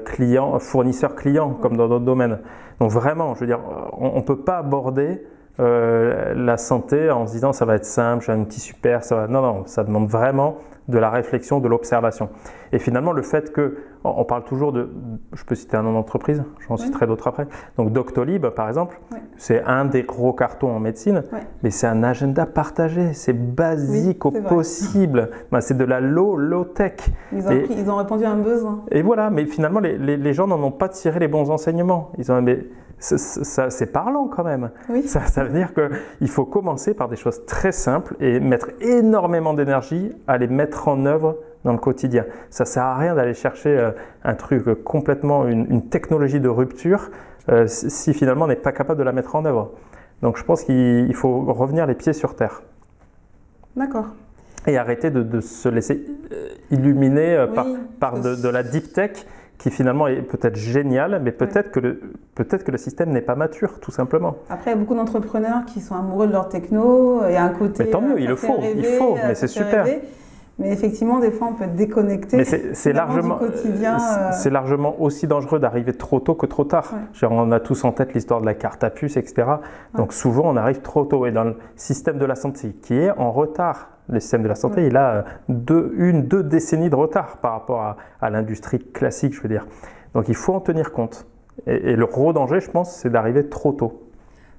client, 0.05 0.57
fournisseur-client, 0.59 1.57
comme 1.61 1.77
dans 1.77 1.87
d'autres 1.87 2.05
domaines. 2.05 2.39
Donc 2.79 2.91
vraiment, 2.91 3.35
je 3.35 3.41
veux 3.41 3.45
dire, 3.45 3.59
on 3.97 4.17
ne 4.17 4.21
peut 4.21 4.39
pas 4.39 4.57
aborder 4.57 5.21
euh, 5.59 6.33
la 6.35 6.57
santé 6.57 7.11
en 7.11 7.27
se 7.27 7.33
disant 7.33 7.53
ça 7.53 7.65
va 7.65 7.75
être 7.75 7.85
simple, 7.85 8.25
j'ai 8.25 8.31
un 8.31 8.39
outil 8.39 8.59
super, 8.59 9.03
ça 9.03 9.15
va... 9.15 9.27
Non, 9.27 9.41
non, 9.41 9.63
ça 9.67 9.83
demande 9.83 10.07
vraiment 10.07 10.57
de 10.87 10.97
la 10.97 11.09
réflexion, 11.09 11.59
de 11.59 11.67
l'observation. 11.67 12.29
Et 12.71 12.79
finalement, 12.79 13.11
le 13.11 13.21
fait 13.21 13.51
que, 13.51 13.77
on 14.03 14.25
parle 14.25 14.43
toujours 14.43 14.73
de, 14.73 14.89
je 15.33 15.43
peux 15.45 15.55
citer 15.55 15.77
un 15.77 15.83
nom 15.83 15.93
d'entreprise, 15.93 16.43
j'en 16.67 16.75
citerai 16.75 17.07
d'autres 17.07 17.27
après. 17.27 17.47
Donc 17.77 17.93
Doctolib, 17.93 18.47
par 18.47 18.67
exemple, 18.67 18.99
c'est 19.37 19.63
un 19.63 19.85
des 19.85 20.03
gros 20.03 20.33
cartons 20.33 20.75
en 20.75 20.79
médecine, 20.79 21.23
mais 21.61 21.71
c'est 21.71 21.87
un 21.87 22.03
agenda 22.03 22.45
partagé, 22.45 23.13
c'est 23.13 23.33
basique 23.33 24.25
au 24.25 24.31
possible. 24.31 25.29
Ben, 25.51 25.61
c'est 25.61 25.77
de 25.77 25.85
la 25.85 26.01
low, 26.01 26.35
low 26.35 26.65
tech. 26.65 26.93
Ils 27.31 27.47
ont, 27.47 27.51
ils 27.69 27.89
ont, 27.89 27.95
répondu 27.95 28.25
à 28.25 28.31
un 28.31 28.37
besoin. 28.37 28.83
Et 28.91 29.01
voilà, 29.01 29.29
mais 29.29 29.45
finalement, 29.45 29.79
les, 29.79 29.97
les, 29.97 30.33
gens 30.33 30.47
n'en 30.47 30.61
ont 30.61 30.71
pas 30.71 30.89
tiré 30.89 31.19
les 31.19 31.27
bons 31.27 31.49
enseignements. 31.49 32.11
Ils 32.17 32.31
ont, 32.31 32.41
mais, 32.41 32.59
c'est 33.03 33.91
parlant 33.91 34.27
quand 34.27 34.43
même. 34.43 34.71
Ça, 35.05 35.25
ça, 35.25 35.43
veut 35.43 35.53
dire 35.53 35.73
qu'il 35.73 36.29
faut 36.29 36.45
commencer 36.45 36.93
par 36.93 37.09
des 37.09 37.17
choses 37.17 37.45
très 37.45 37.73
simples 37.73 38.15
et 38.21 38.39
mettre 38.39 38.69
énormément 38.79 39.53
d'énergie 39.53 40.13
à 40.27 40.37
les 40.37 40.47
mettre 40.47 40.87
en 40.87 41.05
œuvre 41.05 41.37
dans 41.65 41.73
le 41.73 41.79
quotidien. 41.79 42.25
Ça 42.49 42.63
ne 42.63 42.69
sert 42.69 42.83
à 42.83 42.97
rien 42.97 43.15
d'aller 43.15 43.33
chercher 43.33 43.77
euh, 43.77 43.91
un 44.23 44.35
truc 44.35 44.83
complètement, 44.83 45.45
une, 45.47 45.89
technologie 45.89 46.39
de 46.39 46.47
rupture, 46.49 47.09
euh, 47.49 47.67
si 47.67 48.13
finalement 48.13 48.45
on 48.45 48.47
n'est 48.47 48.55
pas 48.55 48.71
capable 48.71 48.99
de 48.99 49.03
la 49.03 49.11
mettre 49.11 49.35
en 49.35 49.43
œuvre. 49.45 49.71
Donc 50.21 50.37
je 50.37 50.43
pense 50.43 50.63
qu'il 50.63 51.13
faut 51.13 51.41
revenir 51.53 51.85
les 51.85 51.95
pieds 51.95 52.13
sur 52.13 52.35
terre. 52.35 52.61
D'accord. 53.75 54.07
Et 54.65 54.77
arrêter 54.77 55.11
de, 55.11 55.41
se 55.41 55.67
laisser 55.67 56.05
euh, 56.31 56.47
illuminer 56.71 57.45
par, 57.99 58.19
de, 58.21 58.35
de, 58.35 58.47
la 58.47 58.63
deep 58.63 58.93
tech 58.93 59.25
qui 59.63 59.71
finalement 59.71 60.07
est 60.07 60.21
peut-être 60.21 60.57
génial, 60.57 61.21
mais 61.23 61.31
peut-être 61.31 61.71
que, 61.71 61.79
le, 61.79 62.01
peut 62.35 62.43
que 62.43 62.69
le 62.69 62.77
système 62.77 63.11
n'est 63.11 63.21
pas 63.21 63.35
mature, 63.35 63.79
tout 63.79 63.91
simplement. 63.91 64.35
Après, 64.49 64.71
il 64.71 64.73
y 64.73 64.75
a 64.75 64.79
beaucoup 64.79 64.93
d'entrepreneurs 64.93 65.63
qui 65.65 65.79
sont 65.79 65.95
amoureux 65.95 66.27
de 66.27 66.33
leur 66.33 66.49
techno, 66.49 67.21
il 67.29 67.31
y 67.31 67.37
a 67.37 67.45
un 67.45 67.49
côté... 67.49 67.85
Mais 67.85 67.89
tant 67.89 68.01
mieux, 68.01 68.19
il 68.19 68.27
le 68.27 68.35
faut, 68.35 68.59
il 68.61 68.83
faut, 68.83 69.15
mais 69.15 69.35
c'est 69.35 69.47
super. 69.47 69.85
Mais 70.59 70.69
effectivement, 70.73 71.19
des 71.19 71.31
fois, 71.31 71.47
on 71.49 71.53
peut 71.53 71.63
être 71.63 71.77
déconnecté. 71.77 72.35
Mais 72.35 72.43
c'est 72.43 72.91
largement, 72.91 73.37
quotidien. 73.37 73.95
Euh, 73.95 74.31
c'est 74.33 74.49
largement 74.49 75.01
aussi 75.01 75.27
dangereux 75.27 75.59
d'arriver 75.59 75.93
trop 75.93 76.19
tôt 76.19 76.35
que 76.35 76.45
trop 76.45 76.65
tard. 76.65 76.93
on 77.21 77.51
a 77.53 77.61
tous 77.61 77.85
en 77.85 77.93
tête 77.93 78.13
l'histoire 78.13 78.41
de 78.41 78.45
la 78.45 78.55
carte 78.55 78.83
à 78.83 78.89
puce, 78.89 79.15
etc. 79.15 79.47
Donc 79.95 80.11
souvent, 80.11 80.43
on 80.45 80.57
arrive 80.57 80.81
trop 80.81 81.05
tôt. 81.05 81.25
Et 81.25 81.31
dans 81.31 81.45
le 81.45 81.55
système 81.77 82.17
de 82.17 82.25
la 82.25 82.35
santé, 82.35 82.75
qui 82.81 82.95
est 82.95 83.11
en 83.11 83.31
retard, 83.31 83.92
le 84.09 84.19
système 84.19 84.43
de 84.43 84.47
la 84.47 84.55
santé, 84.55 84.85
il 84.85 84.97
a 84.97 85.11
euh, 85.11 85.21
deux, 85.49 85.93
une, 85.97 86.23
deux 86.23 86.43
décennies 86.43 86.89
de 86.89 86.95
retard 86.95 87.37
par 87.37 87.53
rapport 87.53 87.95
à, 88.21 88.29
l'industrie 88.29 88.79
classique, 88.79 89.33
je 89.33 89.41
veux 89.41 89.49
dire. 89.49 89.65
Donc 90.13 90.29
il 90.29 90.35
faut 90.35 90.53
en 90.53 90.59
tenir 90.59 90.91
compte. 90.91 91.25
Et, 91.67 91.91
et 91.91 91.95
le 91.95 92.05
gros 92.05 92.33
danger, 92.33 92.59
je 92.59 92.69
pense, 92.69 92.95
c'est 92.95 93.09
d'arriver 93.09 93.47
trop 93.47 93.71
tôt. 93.71 94.03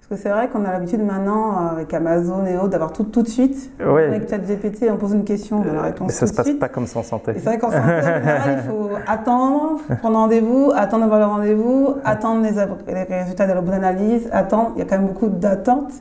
Parce 0.06 0.20
que 0.20 0.28
c'est 0.28 0.34
vrai 0.34 0.48
qu'on 0.50 0.66
a 0.66 0.72
l'habitude 0.72 1.02
maintenant, 1.02 1.52
euh, 1.52 1.70
avec 1.70 1.94
Amazon 1.94 2.44
et 2.44 2.58
autres, 2.58 2.68
d'avoir 2.68 2.92
tout 2.92 3.04
tout 3.04 3.22
de 3.22 3.28
suite. 3.28 3.70
Avec 3.80 4.28
ChatGPT, 4.28 4.84
on 4.90 4.98
pose 4.98 5.14
une 5.14 5.24
question, 5.24 5.62
on 5.64 5.70
a 5.70 5.72
la 5.72 5.82
réponse. 5.82 6.08
Mais 6.08 6.12
ça 6.12 6.26
ne 6.26 6.30
se 6.30 6.36
passe 6.36 6.50
pas 6.50 6.68
comme 6.68 6.86
ça 6.86 6.98
en 6.98 7.02
santé. 7.02 7.32
C'est 7.36 7.44
vrai 7.44 7.56
qu'en 7.56 7.70
santé, 7.70 7.86
général, 8.02 8.58
il 8.58 8.70
faut 8.70 8.90
attendre, 9.06 9.80
prendre 10.00 10.18
rendez-vous, 10.18 10.72
attendre 10.76 11.04
d'avoir 11.04 11.20
le 11.20 11.24
rendez-vous, 11.24 11.94
attendre 12.04 12.42
les, 12.42 13.02
résultats 13.16 13.46
de 13.46 13.54
la 13.54 13.62
bonne 13.62 13.72
analyse, 13.72 14.28
attendre. 14.30 14.72
Il 14.76 14.80
y 14.80 14.82
a 14.82 14.84
quand 14.84 14.98
même 14.98 15.06
beaucoup 15.06 15.28
d'attentes. 15.28 15.94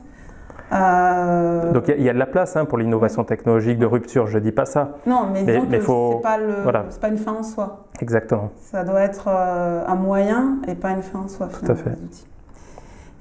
Euh, 0.72 1.72
Donc 1.72 1.84
il 1.88 2.02
y, 2.02 2.08
a 2.08 2.12
de 2.12 2.18
la 2.18 2.26
place 2.26 2.56
hein, 2.56 2.64
pour 2.64 2.78
l'innovation 2.78 3.24
technologique 3.24 3.78
de 3.78 3.86
rupture, 3.86 4.26
je 4.26 4.38
ne 4.38 4.42
dis 4.42 4.52
pas 4.52 4.64
ça. 4.64 4.96
Non, 5.06 5.28
mais, 5.32 5.44
mais, 5.44 5.62
mais 5.68 5.80
faut... 5.80 6.10
ce 6.12 6.16
n'est 6.16 6.22
pas, 6.72 6.84
pas, 7.00 7.08
une 7.08 7.18
fin 7.18 7.32
en 7.32 7.42
soi. 7.42 7.86
Exactement. 8.00 8.50
Ça 8.56 8.82
doit 8.82 9.02
être 9.02 9.28
euh, 9.28 9.84
un 9.86 9.94
moyen 9.94 10.58
et 10.66 10.74
pas 10.74 10.90
une 10.90 11.02
fin 11.02 11.20
en 11.20 11.28
soi. 11.28 11.48
Tout 11.48 11.70
à 11.70 11.74
fait. 11.74 11.92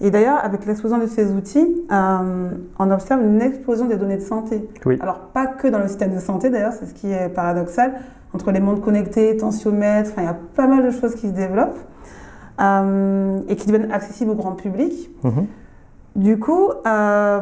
Et 0.01 0.09
d'ailleurs, 0.09 0.43
avec 0.43 0.65
l'explosion 0.65 0.97
de 0.97 1.05
ces 1.05 1.31
outils, 1.31 1.85
euh, 1.91 2.49
on 2.79 2.91
observe 2.91 3.21
une 3.21 3.41
explosion 3.41 3.85
des 3.85 3.97
données 3.97 4.17
de 4.17 4.21
santé. 4.21 4.67
Oui. 4.85 4.97
Alors, 5.01 5.19
pas 5.19 5.45
que 5.45 5.67
dans 5.67 5.79
le 5.79 5.87
système 5.87 6.13
de 6.13 6.19
santé, 6.19 6.49
d'ailleurs, 6.49 6.73
c'est 6.73 6.85
ce 6.85 6.93
qui 6.93 7.11
est 7.11 7.29
paradoxal. 7.29 7.93
Entre 8.33 8.51
les 8.51 8.59
mondes 8.59 8.81
connectés, 8.81 9.37
tensiomètres, 9.37 10.11
il 10.17 10.23
y 10.23 10.27
a 10.27 10.35
pas 10.55 10.65
mal 10.65 10.83
de 10.83 10.89
choses 10.89 11.13
qui 11.15 11.27
se 11.27 11.33
développent 11.33 11.77
et 12.59 13.55
qui 13.55 13.67
deviennent 13.67 13.91
accessibles 13.91 14.31
au 14.31 14.35
grand 14.35 14.53
public. 14.53 15.09
Mhm. 15.23 15.45
Du 16.15 16.39
coup, 16.39 16.69
euh, 16.85 17.39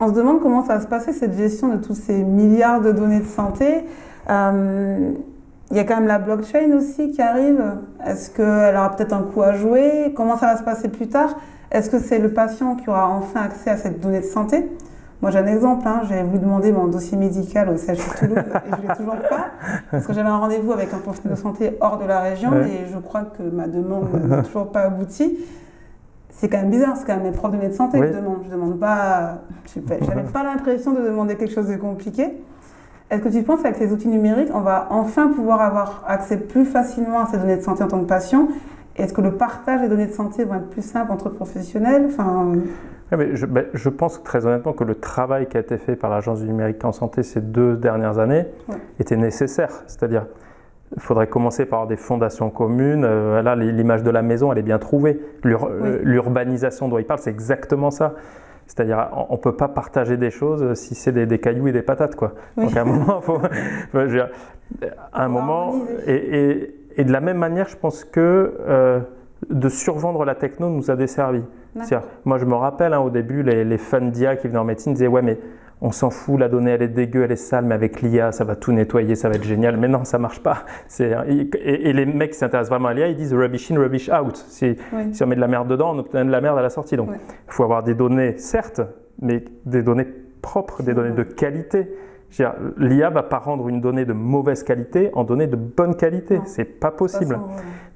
on 0.00 0.08
se 0.08 0.12
demande 0.14 0.40
comment 0.40 0.64
ça 0.64 0.76
va 0.76 0.80
se 0.80 0.86
passer 0.86 1.12
cette 1.12 1.36
gestion 1.36 1.68
de 1.68 1.76
tous 1.76 1.94
ces 1.94 2.22
milliards 2.22 2.80
de 2.80 2.90
données 2.90 3.20
de 3.20 3.26
santé. 3.26 3.84
Euh, 4.30 5.12
il 5.70 5.76
y 5.76 5.80
a 5.80 5.84
quand 5.84 5.96
même 5.96 6.06
la 6.06 6.18
blockchain 6.18 6.72
aussi 6.76 7.10
qui 7.10 7.20
arrive. 7.20 7.62
Est-ce 8.04 8.30
qu'elle 8.30 8.76
aura 8.76 8.94
peut-être 8.94 9.12
un 9.12 9.22
coup 9.22 9.42
à 9.42 9.52
jouer? 9.52 10.12
Comment 10.16 10.38
ça 10.38 10.46
va 10.46 10.56
se 10.56 10.62
passer 10.62 10.88
plus 10.88 11.08
tard? 11.08 11.36
Est-ce 11.70 11.90
que 11.90 11.98
c'est 11.98 12.18
le 12.18 12.32
patient 12.32 12.76
qui 12.76 12.88
aura 12.88 13.08
enfin 13.08 13.40
accès 13.42 13.70
à 13.70 13.76
cette 13.76 14.00
donnée 14.00 14.20
de 14.20 14.26
santé? 14.26 14.70
Moi, 15.20 15.30
j'ai 15.30 15.38
un 15.38 15.46
exemple. 15.46 15.86
Hein. 15.86 16.02
J'avais 16.08 16.22
voulu 16.22 16.38
demander 16.38 16.70
mon 16.70 16.86
dossier 16.86 17.16
médical 17.16 17.68
au 17.70 17.76
CHU 17.76 17.96
Toulouse 18.18 18.38
et 18.38 18.70
je 18.70 18.82
ne 18.82 18.88
l'ai 18.88 18.94
toujours 18.96 19.16
pas 19.28 19.46
parce 19.90 20.06
que 20.06 20.12
j'avais 20.12 20.28
un 20.28 20.36
rendez-vous 20.36 20.72
avec 20.72 20.92
un 20.92 20.98
professionnel 20.98 21.36
de 21.36 21.42
santé 21.42 21.76
hors 21.80 21.98
de 21.98 22.04
la 22.04 22.20
région 22.20 22.52
et 22.54 22.86
je 22.92 22.98
crois 22.98 23.22
que 23.22 23.42
ma 23.42 23.66
demande 23.66 24.08
n'a 24.28 24.42
toujours 24.42 24.70
pas 24.70 24.82
abouti. 24.82 25.38
C'est 26.36 26.48
quand 26.48 26.58
même 26.58 26.70
bizarre, 26.70 26.96
c'est 26.96 27.06
quand 27.06 27.14
même 27.14 27.24
mes 27.24 27.32
profs 27.32 27.52
de 27.52 27.56
données 27.56 27.68
de 27.68 27.74
santé 27.74 28.00
que 28.00 28.06
je 28.06 28.12
demande. 28.12 28.38
Je 28.46 28.50
demande 28.50 28.78
pas. 28.78 29.42
Je 29.74 29.80
n'avais 29.80 30.22
pas 30.32 30.42
l'impression 30.42 30.92
de 30.92 31.00
demander 31.00 31.36
quelque 31.36 31.54
chose 31.54 31.68
de 31.68 31.76
compliqué. 31.76 32.32
Est-ce 33.10 33.22
que 33.22 33.28
tu 33.28 33.42
penses 33.42 33.62
qu'avec 33.62 33.76
ces 33.76 33.92
outils 33.92 34.08
numériques, 34.08 34.50
on 34.52 34.60
va 34.60 34.88
enfin 34.90 35.28
pouvoir 35.28 35.60
avoir 35.60 36.04
accès 36.08 36.36
plus 36.36 36.64
facilement 36.64 37.20
à 37.20 37.26
ces 37.26 37.38
données 37.38 37.56
de 37.56 37.62
santé 37.62 37.82
en 37.82 37.88
tant 37.88 38.00
que 38.00 38.06
patient? 38.08 38.48
Est-ce 38.96 39.12
que 39.12 39.20
le 39.20 39.32
partage 39.32 39.80
des 39.80 39.88
données 39.88 40.06
de 40.06 40.12
santé 40.12 40.44
va 40.44 40.56
être 40.56 40.70
plus 40.70 40.82
simple 40.82 41.12
entre 41.12 41.28
professionnels? 41.28 42.06
Enfin, 42.06 42.52
mais 43.10 43.26
ben, 43.46 43.66
je, 43.72 43.88
pense 43.88 44.22
très 44.22 44.46
honnêtement 44.46 44.72
que 44.72 44.84
le 44.84 44.94
travail 44.94 45.46
qui 45.46 45.56
a 45.56 45.60
été 45.60 45.78
fait 45.78 45.96
par 45.96 46.10
l'Agence 46.10 46.40
du 46.40 46.46
numérique 46.46 46.84
en 46.84 46.92
santé 46.92 47.22
ces 47.22 47.40
deux 47.40 47.76
dernières 47.76 48.18
années 48.18 48.46
était 48.98 49.16
nécessaire. 49.16 49.70
C'est-à-dire, 49.86 50.26
il 50.96 51.02
faudrait 51.02 51.26
commencer 51.26 51.66
par 51.66 51.86
des 51.86 51.96
fondations 51.96 52.50
communes. 52.50 53.04
Euh, 53.04 53.42
là, 53.42 53.56
l'image 53.56 54.02
de 54.02 54.10
la 54.10 54.22
maison, 54.22 54.52
elle 54.52 54.58
est 54.58 54.62
bien 54.62 54.78
trouvée. 54.78 55.20
Euh, 55.44 55.98
l'urbanisation 56.02 56.88
dont 56.88 56.98
il 56.98 57.04
parle, 57.04 57.20
c'est 57.20 57.30
exactement 57.30 57.90
ça. 57.90 58.14
C'est-à-dire, 58.66 59.08
on 59.28 59.34
ne 59.34 59.38
peut 59.38 59.56
pas 59.56 59.68
partager 59.68 60.16
des 60.16 60.30
choses 60.30 60.74
si 60.74 60.94
c'est 60.94 61.12
des, 61.12 61.38
cailloux 61.38 61.68
et 61.68 61.72
des 61.72 61.82
patates. 61.82 62.16
Quoi. 62.16 62.32
Donc, 62.56 62.74
à 62.76 62.82
un 62.82 62.84
moment, 62.84 63.20
faut, 63.20 63.38
à 65.12 65.24
un 65.24 65.28
moment 65.28 65.74
et, 66.06 66.74
de 66.96 67.12
la 67.12 67.20
même 67.20 67.38
manière, 67.38 67.68
je 67.68 67.76
pense 67.76 68.04
que 68.04 68.54
euh, 68.66 69.00
de 69.50 69.68
survendre 69.68 70.24
la 70.24 70.34
techno 70.34 70.70
nous 70.70 70.90
a 70.90 70.96
desservi. 70.96 71.42
Moi, 72.24 72.38
je 72.38 72.44
me 72.44 72.54
rappelle 72.54 72.94
hein, 72.94 73.00
au 73.00 73.10
début, 73.10 73.42
les, 73.42 73.64
les 73.64 73.78
fans 73.78 74.00
d'IA 74.00 74.36
qui 74.36 74.46
venaient 74.46 74.60
en 74.60 74.64
médecine 74.64 74.94
disaient 74.94 75.08
Ouais, 75.08 75.22
mais 75.22 75.38
on 75.84 75.92
s'en 75.92 76.08
fout, 76.08 76.40
la 76.40 76.48
donnée 76.48 76.70
elle 76.70 76.82
est 76.82 76.88
dégueu, 76.88 77.24
elle 77.24 77.32
est 77.32 77.36
sale, 77.36 77.66
mais 77.66 77.74
avec 77.74 78.00
l'IA 78.00 78.32
ça 78.32 78.42
va 78.42 78.56
tout 78.56 78.72
nettoyer, 78.72 79.14
ça 79.16 79.28
va 79.28 79.34
être 79.34 79.44
génial. 79.44 79.76
Mais 79.76 79.86
non, 79.86 80.04
ça 80.04 80.18
marche 80.18 80.42
pas. 80.42 80.64
Et, 80.98 81.92
les 81.92 82.06
mecs 82.06 82.32
qui 82.32 82.38
s'intéressent 82.38 82.70
vraiment 82.70 82.88
à 82.88 82.94
l'IA, 82.94 83.08
ils 83.08 83.16
disent 83.16 83.34
rubbish 83.34 83.70
in, 83.70 83.78
rubbish 83.78 84.08
out. 84.08 84.34
Si, 84.48 84.76
on 85.20 85.26
met 85.26 85.36
de 85.36 85.40
la 85.40 85.46
merde 85.46 85.68
dedans, 85.68 85.94
on 85.94 85.98
obtient 85.98 86.24
de 86.24 86.30
la 86.30 86.40
merde 86.40 86.58
à 86.58 86.62
la 86.62 86.70
sortie. 86.70 86.96
Donc 86.96 87.10
il 87.12 87.52
faut 87.52 87.64
avoir 87.64 87.82
des 87.82 87.94
données, 87.94 88.38
certes, 88.38 88.80
mais 89.20 89.44
des 89.66 89.82
données 89.82 90.06
propres, 90.40 90.82
des 90.82 90.94
données 90.94 91.14
de 91.14 91.22
qualité. 91.22 91.86
L'IA 92.78 93.10
va 93.10 93.22
pas 93.22 93.38
rendre 93.38 93.68
une 93.68 93.82
donnée 93.82 94.06
de 94.06 94.14
mauvaise 94.14 94.64
qualité 94.64 95.10
en 95.12 95.22
donnée 95.22 95.46
de 95.46 95.56
bonne 95.56 95.96
qualité. 95.96 96.40
C'est 96.46 96.64
pas 96.64 96.90
possible. 96.92 97.38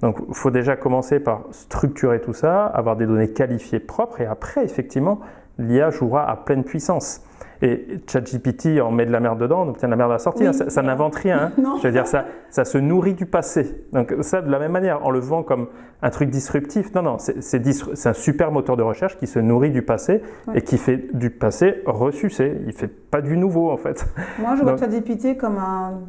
Donc, 0.02 0.18
il 0.28 0.34
faut 0.34 0.50
déjà 0.50 0.76
commencer 0.76 1.20
par 1.20 1.44
structurer 1.52 2.20
tout 2.20 2.34
ça, 2.34 2.66
avoir 2.66 2.96
des 2.96 3.06
données 3.06 3.32
qualifiées 3.32 3.80
propres, 3.80 4.20
et 4.20 4.26
après, 4.26 4.62
effectivement, 4.62 5.18
l'IA 5.58 5.90
jouera 5.90 6.30
à 6.30 6.36
pleine 6.36 6.62
puissance. 6.62 7.22
Et 7.62 8.00
ChatGPT 8.06 8.80
en 8.80 8.90
met 8.90 9.06
de 9.06 9.10
la 9.10 9.20
merde 9.20 9.40
dedans, 9.40 9.62
on 9.62 9.70
obtient 9.70 9.88
de 9.88 9.92
la 9.92 9.96
merde 9.96 10.10
à 10.10 10.14
la 10.14 10.18
sortie. 10.18 10.46
Hein. 10.46 10.52
ça, 10.52 10.82
n'invente 10.82 11.16
rien. 11.16 11.52
Hein. 11.58 11.76
Je 11.78 11.86
veux 11.86 11.92
dire, 11.92 12.06
ça, 12.06 12.26
ça 12.50 12.64
se 12.64 12.78
nourrit 12.78 13.14
du 13.14 13.26
passé. 13.26 13.84
Donc 13.92 14.14
ça, 14.20 14.42
de 14.42 14.50
la 14.50 14.58
même 14.58 14.72
manière, 14.72 15.04
en 15.04 15.10
le 15.10 15.18
vend 15.18 15.42
comme 15.42 15.68
un 16.02 16.10
truc 16.10 16.30
disruptif, 16.30 16.94
non, 16.94 17.02
non, 17.02 17.16
c'est 17.18 18.06
un 18.06 18.12
super 18.12 18.52
moteur 18.52 18.76
de 18.76 18.82
recherche 18.82 19.16
qui 19.16 19.26
se 19.26 19.38
nourrit 19.38 19.70
du 19.70 19.82
passé 19.82 20.22
et 20.54 20.62
qui 20.62 20.78
fait 20.78 21.08
du 21.14 21.30
passé 21.30 21.82
ressucé. 21.86 22.60
Il 22.66 22.72
fait 22.72 22.88
pas 22.88 23.20
du 23.20 23.36
nouveau, 23.36 23.70
en 23.70 23.76
fait. 23.76 24.06
Moi, 24.38 24.54
je 24.56 24.62
vois 24.62 24.76
ChatGPT 24.76 25.36
comme 25.36 25.58
un 25.58 26.00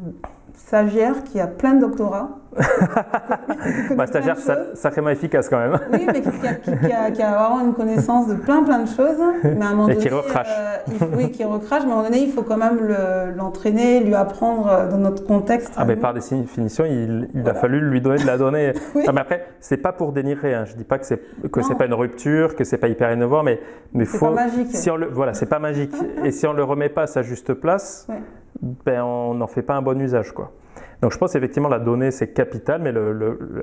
stagiaire 0.54 1.24
qui 1.24 1.40
a 1.40 1.46
plein 1.46 1.74
de 1.74 1.80
doctorats. 1.80 2.38
Bah, 3.96 4.06
stagiaire 4.06 4.36
sacrément 4.74 5.10
efficace 5.10 5.48
quand 5.48 5.58
même. 5.58 5.78
oui, 5.92 6.06
mais 6.06 6.20
qui 6.20 6.92
a, 6.92 7.10
qui, 7.10 7.22
a, 7.22 7.30
vraiment 7.30 7.64
une 7.64 7.74
connaissance 7.74 8.26
de 8.28 8.34
plein 8.34 8.64
plein 8.64 8.80
de 8.80 8.88
choses. 8.88 9.20
Mais 9.44 9.64
à 9.64 9.68
un 9.68 9.74
moment 9.74 9.88
Et 9.88 9.96
qui 9.96 10.08
recrache. 10.08 10.48
Euh, 10.48 11.06
oui, 11.16 11.30
qui 11.30 11.44
recrache, 11.44 11.82
mais 11.84 11.90
à 11.90 11.94
un 11.94 11.96
moment 11.96 12.08
donné, 12.08 12.22
il 12.22 12.32
faut 12.32 12.42
quand 12.42 12.56
même 12.56 12.78
l'entraîner, 13.36 14.00
lui 14.00 14.14
apprendre 14.14 14.66
euh, 14.68 14.88
dans 14.88 14.98
notre 14.98 15.24
contexte. 15.24 15.74
Ah, 15.76 15.84
mais 15.84 15.96
par 15.96 16.12
définition, 16.12 16.84
il, 16.84 17.28
il 17.34 17.48
a 17.48 17.54
fallu 17.54 17.80
lui 17.80 18.00
donner 18.00 18.20
de 18.20 18.26
la 18.26 18.36
donnée. 18.36 18.72
oui. 18.94 19.04
mais 19.12 19.20
après, 19.20 19.46
c'est 19.60 19.76
pas 19.76 19.92
pour 19.92 20.12
dénigrer. 20.12 20.54
Hein. 20.54 20.64
Je 20.64 20.74
dis 20.74 20.84
pas 20.84 20.98
que 20.98 21.06
c'est 21.06 21.20
que 21.50 21.62
c'est 21.62 21.76
pas 21.76 21.86
une 21.86 21.94
rupture, 21.94 22.56
que 22.56 22.64
c'est 22.64 22.78
pas 22.78 22.88
hyper 22.88 23.12
innovant, 23.12 23.42
mais 23.42 23.60
mais 23.92 24.04
faut. 24.04 24.26
Pas 24.26 24.48
magique. 24.48 24.74
Si 24.74 24.90
on 24.90 24.96
le, 24.96 25.06
voilà, 25.06 25.34
c'est 25.34 25.46
pas 25.46 25.58
magique. 25.58 25.94
Et 26.24 26.32
si 26.32 26.46
on 26.46 26.52
le 26.52 26.64
remet 26.64 26.88
pas 26.88 27.02
à 27.02 27.06
sa 27.06 27.22
juste 27.22 27.54
place, 27.54 28.08
ben 28.60 29.02
on 29.02 29.34
n'en 29.34 29.46
fait 29.46 29.62
pas 29.62 29.74
un 29.74 29.82
bon 29.82 30.00
usage, 30.00 30.32
quoi. 30.32 30.52
Donc 31.02 31.12
je 31.12 31.18
pense 31.18 31.34
effectivement 31.34 31.68
la 31.68 31.78
donnée 31.78 32.10
c'est 32.10 32.28
capital, 32.28 32.82
mais 32.82 32.92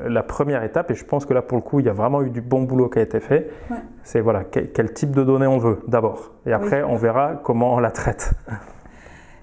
la 0.08 0.24
première 0.24 0.64
étape, 0.64 0.92
et 0.92 0.96
je 0.96 1.06
pense 1.06 1.26
que 1.26 1.34
là 1.34 1.42
pour 1.42 1.58
le 1.58 1.62
coup 1.62 1.80
il 1.80 1.86
y 1.86 1.90
a 1.90 1.94
vraiment 1.94 2.22
eu 2.24 2.30
du 2.30 2.42
bon 2.42 2.64
boulot 2.64 2.90
qui 2.90 3.00
a 3.00 3.04
été 3.04 3.20
fait, 3.20 3.52
c'est 4.04 4.22
voilà 4.22 4.44
quel, 4.44 4.94
type 4.94 5.12
de 5.12 5.24
données 5.24 5.48
on 5.48 5.60
veut 5.60 5.80
d'abord, 5.88 6.32
et 6.46 6.54
après 6.54 6.84
on 6.84 6.96
verra 6.96 7.40
comment 7.44 7.76
on 7.76 7.80
la 7.80 7.92
traite. 7.92 8.32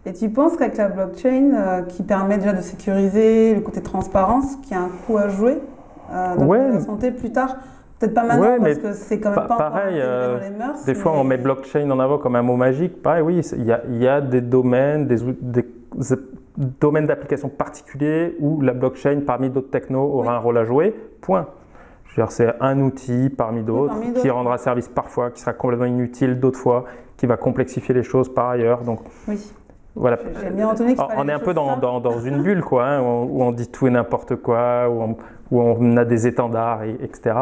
Et 0.07 0.13
tu 0.13 0.29
penses 0.29 0.57
qu'avec 0.59 0.77
la 0.77 0.89
blockchain 0.89 1.53
euh, 1.55 1.83
qui 1.83 2.03
permet 2.03 2.37
déjà 2.37 2.53
de 2.53 2.61
sécuriser 2.61 3.55
le 3.55 3.63
côté 3.63 3.81
transparence, 3.81 4.57
qui 4.57 4.75
a 4.75 4.81
un 4.81 4.91
coût 5.07 5.17
à 5.17 5.29
jouer 5.29 5.63
euh, 6.13 6.37
dans 6.37 6.53
la 6.53 6.81
santé 6.81 7.11
plus 7.11 7.33
tard? 7.33 7.57
Peut-être 7.99 8.13
pas 8.13 8.25
maintenant 8.25 8.57
parce 8.61 8.79
que 8.79 8.93
c'est 8.93 9.19
quand 9.19 9.31
même 9.31 9.47
pas 9.47 9.57
pareil, 9.57 9.99
euh, 9.99 10.35
dans 10.35 10.43
les 10.43 10.51
mœurs. 10.51 10.85
Des 10.85 10.95
fois 10.95 11.13
on 11.13 11.25
met 11.25 11.39
blockchain 11.39 11.91
en 11.91 12.01
avant 12.01 12.19
comme 12.19 12.37
un 12.37 12.43
mot 12.43 12.57
magique. 12.57 13.01
Pareil, 13.01 13.23
oui, 13.23 13.39
il 13.57 13.65
y 13.65 13.73
a, 13.73 13.81
y 13.89 14.07
a, 14.07 14.21
des 14.21 14.43
domaines, 14.43 15.07
des, 15.07 15.17
des 15.41 15.65
domaine 16.56 17.06
d'application 17.06 17.49
particulier 17.49 18.37
où 18.38 18.61
la 18.61 18.73
blockchain, 18.73 19.20
parmi 19.26 19.50
d'autres 19.50 19.70
technos, 19.70 20.04
aura 20.04 20.37
un 20.37 20.38
rôle 20.38 20.58
à 20.58 20.64
jouer. 20.64 20.94
Point. 21.20 21.49
C'est 22.28 22.54
un 22.61 22.80
outil 22.80 23.28
parmi 23.28 23.64
d'autres 23.64 23.96
qui 24.20 24.30
rendra 24.30 24.56
service 24.58 24.88
parfois, 24.88 25.32
qui 25.32 25.40
sera 25.40 25.52
complètement 25.52 25.87
inutile 25.87 26.38
d'autres 26.38 26.61
fois, 26.61 26.84
qui 27.16 27.26
va 27.26 27.37
complexifier 27.37 27.92
les 27.92 28.04
choses 28.04 28.32
par 28.32 28.50
ailleurs. 28.50 28.82
Donc, 28.82 29.00
oui. 29.26 29.52
Voilà. 29.96 30.18
on 31.16 31.28
est 31.28 31.32
un 31.32 31.38
peu 31.38 31.54
dans, 31.54 31.76
dans, 31.76 32.20
une 32.20 32.42
bulle, 32.42 32.62
quoi, 32.62 32.87
hein, 32.87 33.00
où, 33.00 33.42
on, 33.42 33.52
dit 33.52 33.68
tout 33.68 33.87
et 33.87 33.90
n'importe 33.90 34.37
quoi, 34.37 34.88
où 34.88 35.02
on, 35.02 35.16
où 35.50 35.61
on, 35.61 35.96
a 35.96 36.04
des 36.04 36.26
étendards, 36.26 36.82
etc. 36.84 37.34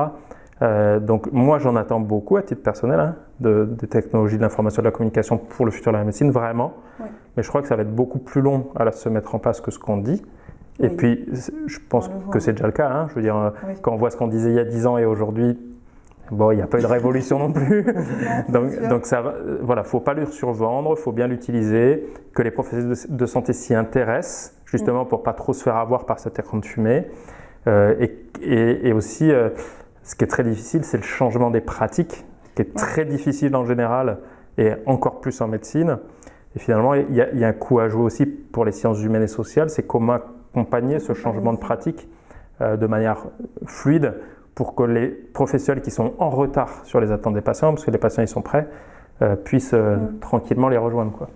Euh, 0.60 1.00
donc 1.00 1.32
moi 1.32 1.58
j'en 1.58 1.74
attends 1.74 1.98
beaucoup 1.98 2.36
à 2.36 2.42
titre 2.42 2.62
personnel 2.62 3.00
hein, 3.00 3.16
de, 3.42 3.68
des 3.70 3.86
technologies 3.86 4.36
de 4.36 4.42
l'information 4.42 4.80
et 4.80 4.84
de 4.84 4.88
la 4.88 4.92
communication 4.92 5.36
pour 5.38 5.64
le 5.64 5.70
futur 5.70 5.92
de 5.92 5.98
la 5.98 6.04
médecine, 6.04 6.30
vraiment. 6.30 6.74
Mais 7.36 7.42
je 7.42 7.48
crois 7.48 7.62
que 7.62 7.68
ça 7.68 7.76
va 7.76 7.82
être 7.82 7.94
beaucoup 7.94 8.18
plus 8.18 8.40
long 8.40 8.68
à 8.76 8.90
se 8.92 9.08
mettre 9.08 9.34
en 9.34 9.38
place 9.38 9.60
que 9.60 9.70
ce 9.70 9.78
qu'on 9.78 9.98
dit. 9.98 10.22
Et 10.80 10.88
puis 10.88 11.26
je 11.66 11.78
pense 11.88 12.10
que 12.30 12.38
c'est 12.38 12.52
déjà 12.52 12.66
le 12.66 12.72
cas. 12.72 12.88
Hein. 12.88 13.06
Je 13.10 13.14
veux 13.14 13.22
dire, 13.22 13.52
quand 13.82 13.92
on 13.92 13.96
voit 13.96 14.10
ce 14.10 14.16
qu'on 14.16 14.28
disait 14.28 14.50
il 14.50 14.56
y 14.56 14.60
a 14.60 14.64
10 14.64 14.86
ans 14.86 14.98
et 14.98 15.04
aujourd'hui, 15.04 15.58
bon, 16.30 16.50
il 16.50 16.56
n'y 16.56 16.62
a 16.62 16.66
pas 16.66 16.78
eu 16.78 16.82
de 16.82 16.86
révolution 16.86 17.38
non 17.38 17.52
plus. 17.52 17.84
donc, 18.48 18.88
donc 18.88 19.06
ça 19.06 19.20
va, 19.20 19.34
voilà, 19.60 19.84
faut 19.84 20.00
pas 20.00 20.14
le 20.14 20.26
survendre, 20.26 20.96
faut 20.96 21.12
bien 21.12 21.26
l'utiliser, 21.26 22.06
que 22.34 22.42
les 22.42 22.50
professionnels 22.50 22.96
de, 23.08 23.26
santé 23.26 23.52
s'y 23.52 23.74
intéressent, 23.74 24.56
justement 24.64 25.04
pour 25.04 25.22
pas 25.22 25.34
trop 25.34 25.52
se 25.52 25.62
faire 25.62 25.76
avoir 25.76 26.06
par 26.06 26.18
cet 26.18 26.38
écran 26.38 26.58
de 26.58 26.64
fumée. 26.64 27.06
Euh, 27.68 27.94
et, 28.40 28.88
et, 28.88 28.92
aussi, 28.92 29.30
euh, 29.30 29.50
ce 30.02 30.16
qui 30.16 30.24
est 30.24 30.28
très 30.28 30.42
difficile, 30.42 30.84
c'est 30.84 30.96
le 30.96 31.04
changement 31.04 31.50
des 31.50 31.60
pratiques, 31.60 32.24
qui 32.54 32.62
est 32.62 32.74
très 32.74 33.04
difficile 33.04 33.54
en 33.56 33.64
général 33.64 34.18
et 34.58 34.72
encore 34.86 35.20
plus 35.20 35.40
en 35.40 35.48
médecine. 35.48 35.98
Et 36.54 36.58
finalement, 36.58 36.94
il 36.94 37.14
y, 37.14 37.44
a, 37.44 37.48
un 37.48 37.52
coup 37.52 37.78
à 37.78 37.88
jouer 37.88 38.02
aussi 38.02 38.26
pour 38.26 38.64
les 38.64 38.72
sciences 38.72 39.02
humaines 39.02 39.22
et 39.22 39.28
sociales, 39.28 39.70
c'est 39.70 39.86
comment 39.86 40.18
accompagner 40.52 40.98
ce 40.98 41.14
changement 41.14 41.52
de 41.52 41.58
pratique 41.58 42.08
euh, 42.60 42.76
de 42.76 42.86
manière 42.86 43.24
fluide 43.64 44.14
pour 44.54 44.74
que 44.74 44.82
les 44.82 45.08
professionnels 45.08 45.82
qui 45.82 45.90
sont 45.90 46.12
en 46.18 46.28
retard 46.28 46.84
sur 46.84 47.00
les 47.00 47.10
attentes 47.10 47.34
des 47.34 47.40
patients, 47.40 47.72
parce 47.72 47.86
que 47.86 47.90
les 47.90 47.98
patients 47.98 48.22
ils 48.22 48.28
sont 48.28 48.42
prêts, 48.42 48.68
euh, 49.22 49.34
puissent 49.34 49.72
euh, 49.72 49.96
tranquillement 50.20 50.68
les 50.68 50.76
rejoindre. 50.76 51.12
Quoi. 51.12 51.30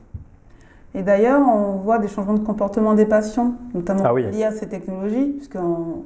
Et 0.94 1.02
d'ailleurs, 1.02 1.40
on 1.48 1.76
voit 1.76 1.98
des 1.98 2.08
changements 2.08 2.34
de 2.34 2.44
comportement 2.44 2.92
des 2.92 3.06
patients, 3.06 3.54
notamment 3.74 4.02
ah 4.04 4.12
liés 4.18 4.44
à 4.44 4.50
ces 4.50 4.68
technologies, 4.68 5.32
puisqu'on 5.36 6.04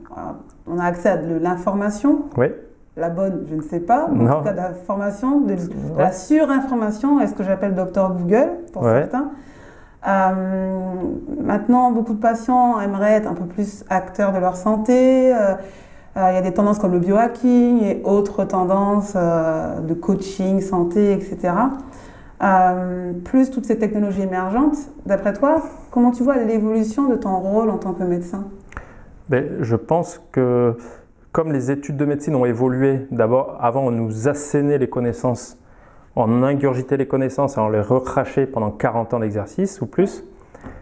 on 0.68 0.78
a 0.78 0.84
accès 0.84 1.08
à 1.08 1.16
de 1.16 1.36
l'information. 1.36 2.26
Oui. 2.36 2.46
La 3.00 3.08
bonne, 3.08 3.46
je 3.48 3.54
ne 3.54 3.62
sais 3.62 3.80
pas, 3.80 4.08
mais 4.12 4.28
en 4.28 4.38
tout 4.38 4.44
cas 4.44 4.52
de 4.52 4.58
la 4.58 4.74
formation, 4.74 5.40
de, 5.40 5.56
la 5.96 6.12
surinformation, 6.12 7.18
est-ce 7.20 7.34
que 7.34 7.42
j'appelle 7.42 7.74
docteur 7.74 8.12
Google 8.12 8.50
pour 8.74 8.84
certains. 8.84 9.30
Euh, 10.06 10.78
maintenant, 11.42 11.92
beaucoup 11.92 12.12
de 12.12 12.20
patients 12.20 12.78
aimeraient 12.80 13.14
être 13.14 13.26
un 13.26 13.34
peu 13.34 13.46
plus 13.46 13.84
acteurs 13.88 14.32
de 14.32 14.38
leur 14.38 14.56
santé. 14.56 15.34
Euh, 15.34 15.54
euh, 16.16 16.26
il 16.30 16.34
y 16.34 16.38
a 16.38 16.42
des 16.42 16.52
tendances 16.52 16.78
comme 16.78 16.92
le 16.92 16.98
biohacking 16.98 17.82
et 17.82 18.02
autres 18.04 18.44
tendances 18.44 19.14
de 19.14 19.94
coaching, 19.94 20.60
santé, 20.60 21.12
etc. 21.12 21.54
Plus 23.24 23.50
toutes 23.50 23.64
ces 23.64 23.78
technologies 23.78 24.22
émergentes, 24.22 24.76
d'après 25.06 25.32
toi, 25.32 25.62
comment 25.90 26.10
tu 26.10 26.22
vois 26.22 26.36
l'évolution 26.36 27.08
de 27.08 27.14
ton 27.14 27.38
rôle 27.38 27.70
en 27.70 27.78
tant 27.78 27.92
que 27.92 28.02
médecin? 28.02 28.44
Ben, 29.30 29.62
Je 29.62 29.76
pense 29.76 30.20
que 30.32 30.76
comme 31.32 31.52
les 31.52 31.70
études 31.70 31.96
de 31.96 32.04
médecine 32.04 32.34
ont 32.34 32.44
évolué, 32.44 33.06
d'abord, 33.10 33.56
avant 33.60 33.82
on 33.86 33.90
nous 33.90 34.28
assénait 34.28 34.78
les 34.78 34.88
connaissances 34.88 35.60
on 36.16 36.42
ingurgitait 36.42 36.96
les 36.96 37.06
connaissances 37.06 37.56
et 37.56 37.60
on 37.60 37.68
les 37.68 37.80
recrachait 37.80 38.46
pendant 38.46 38.70
40 38.70 39.14
ans 39.14 39.20
d'exercice 39.20 39.80
ou 39.80 39.86
plus, 39.86 40.24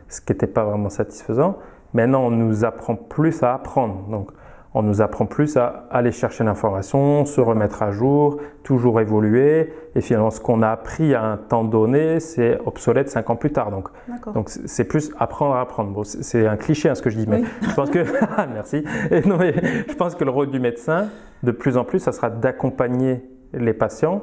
ce 0.09 0.21
qui 0.21 0.33
n'était 0.33 0.47
pas 0.47 0.65
vraiment 0.65 0.89
satisfaisant. 0.89 1.59
Maintenant, 1.95 2.23
on 2.25 2.31
nous 2.31 2.65
apprend 2.65 2.97
plus 2.97 3.43
à 3.43 3.55
apprendre. 3.55 4.07
Donc, 4.11 4.31
on 4.79 4.83
nous 4.83 5.03
apprend 5.03 5.27
plus 5.27 5.57
à 5.57 5.87
aller 5.91 6.13
chercher 6.13 6.45
l'information, 6.45 7.25
se 7.25 7.41
remettre 7.41 7.83
à 7.83 7.91
jour, 7.91 8.39
toujours 8.63 9.01
évoluer. 9.01 9.73
Et 9.97 10.01
finalement, 10.01 10.31
ce 10.31 10.41
qu'on 10.41 10.63
a 10.63 10.69
appris 10.69 11.15
à 11.15 11.25
un 11.25 11.37
temps 11.37 11.65
donné, 11.65 12.21
c'est 12.21 12.61
obsolète 12.65 13.11
cinq 13.11 13.29
ans 13.29 13.35
plus 13.35 13.51
tard. 13.51 13.73
Donc, 13.73 13.89
donc 14.35 14.49
c'est 14.49 14.85
plus 14.85 15.11
apprendre 15.19 15.57
à 15.57 15.63
apprendre. 15.63 16.07
c'est 16.07 16.47
un 16.47 16.57
cliché 16.57 16.89
hein, 16.89 16.95
ce 16.95 17.03
que 17.03 17.11
je 17.11 17.19
dis, 17.19 17.27
mais 17.27 17.43
je 17.61 17.75
pense 17.75 17.91
que 17.91 18.05
ah, 18.37 18.47
merci. 18.47 18.85
non, 19.27 19.37
mais 19.37 19.53
je 19.89 19.95
pense 19.95 20.15
que 20.15 20.23
le 20.23 20.31
rôle 20.31 20.51
du 20.51 20.61
médecin, 20.61 21.09
de 21.43 21.51
plus 21.51 21.77
en 21.77 21.83
plus, 21.83 21.99
ça 21.99 22.13
sera 22.13 22.31
d'accompagner 22.31 23.21
les 23.53 23.73
patients 23.73 24.23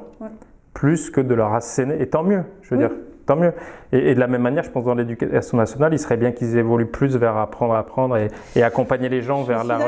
plus 0.72 1.10
que 1.10 1.20
de 1.20 1.34
leur 1.34 1.52
asséner. 1.52 2.00
Et 2.00 2.08
tant 2.08 2.22
mieux, 2.22 2.44
je 2.62 2.74
veux 2.74 2.78
dire 2.78 2.92
tant 3.26 3.36
mieux. 3.36 3.52
Et, 3.92 4.14
de 4.14 4.20
la 4.20 4.26
même 4.26 4.42
manière, 4.42 4.64
je 4.64 4.70
pense 4.70 4.84
dans 4.84 4.94
l'éducation 4.94 5.58
nationale, 5.58 5.92
il 5.92 5.98
serait 5.98 6.16
bien 6.16 6.32
qu'ils 6.32 6.56
évoluent 6.56 6.86
plus 6.86 7.16
vers 7.16 7.36
apprendre 7.36 7.74
à 7.74 7.80
apprendre 7.80 8.16
et, 8.16 8.62
accompagner 8.62 9.08
les 9.08 9.22
gens 9.22 9.42
vers 9.42 9.64
la, 9.64 9.78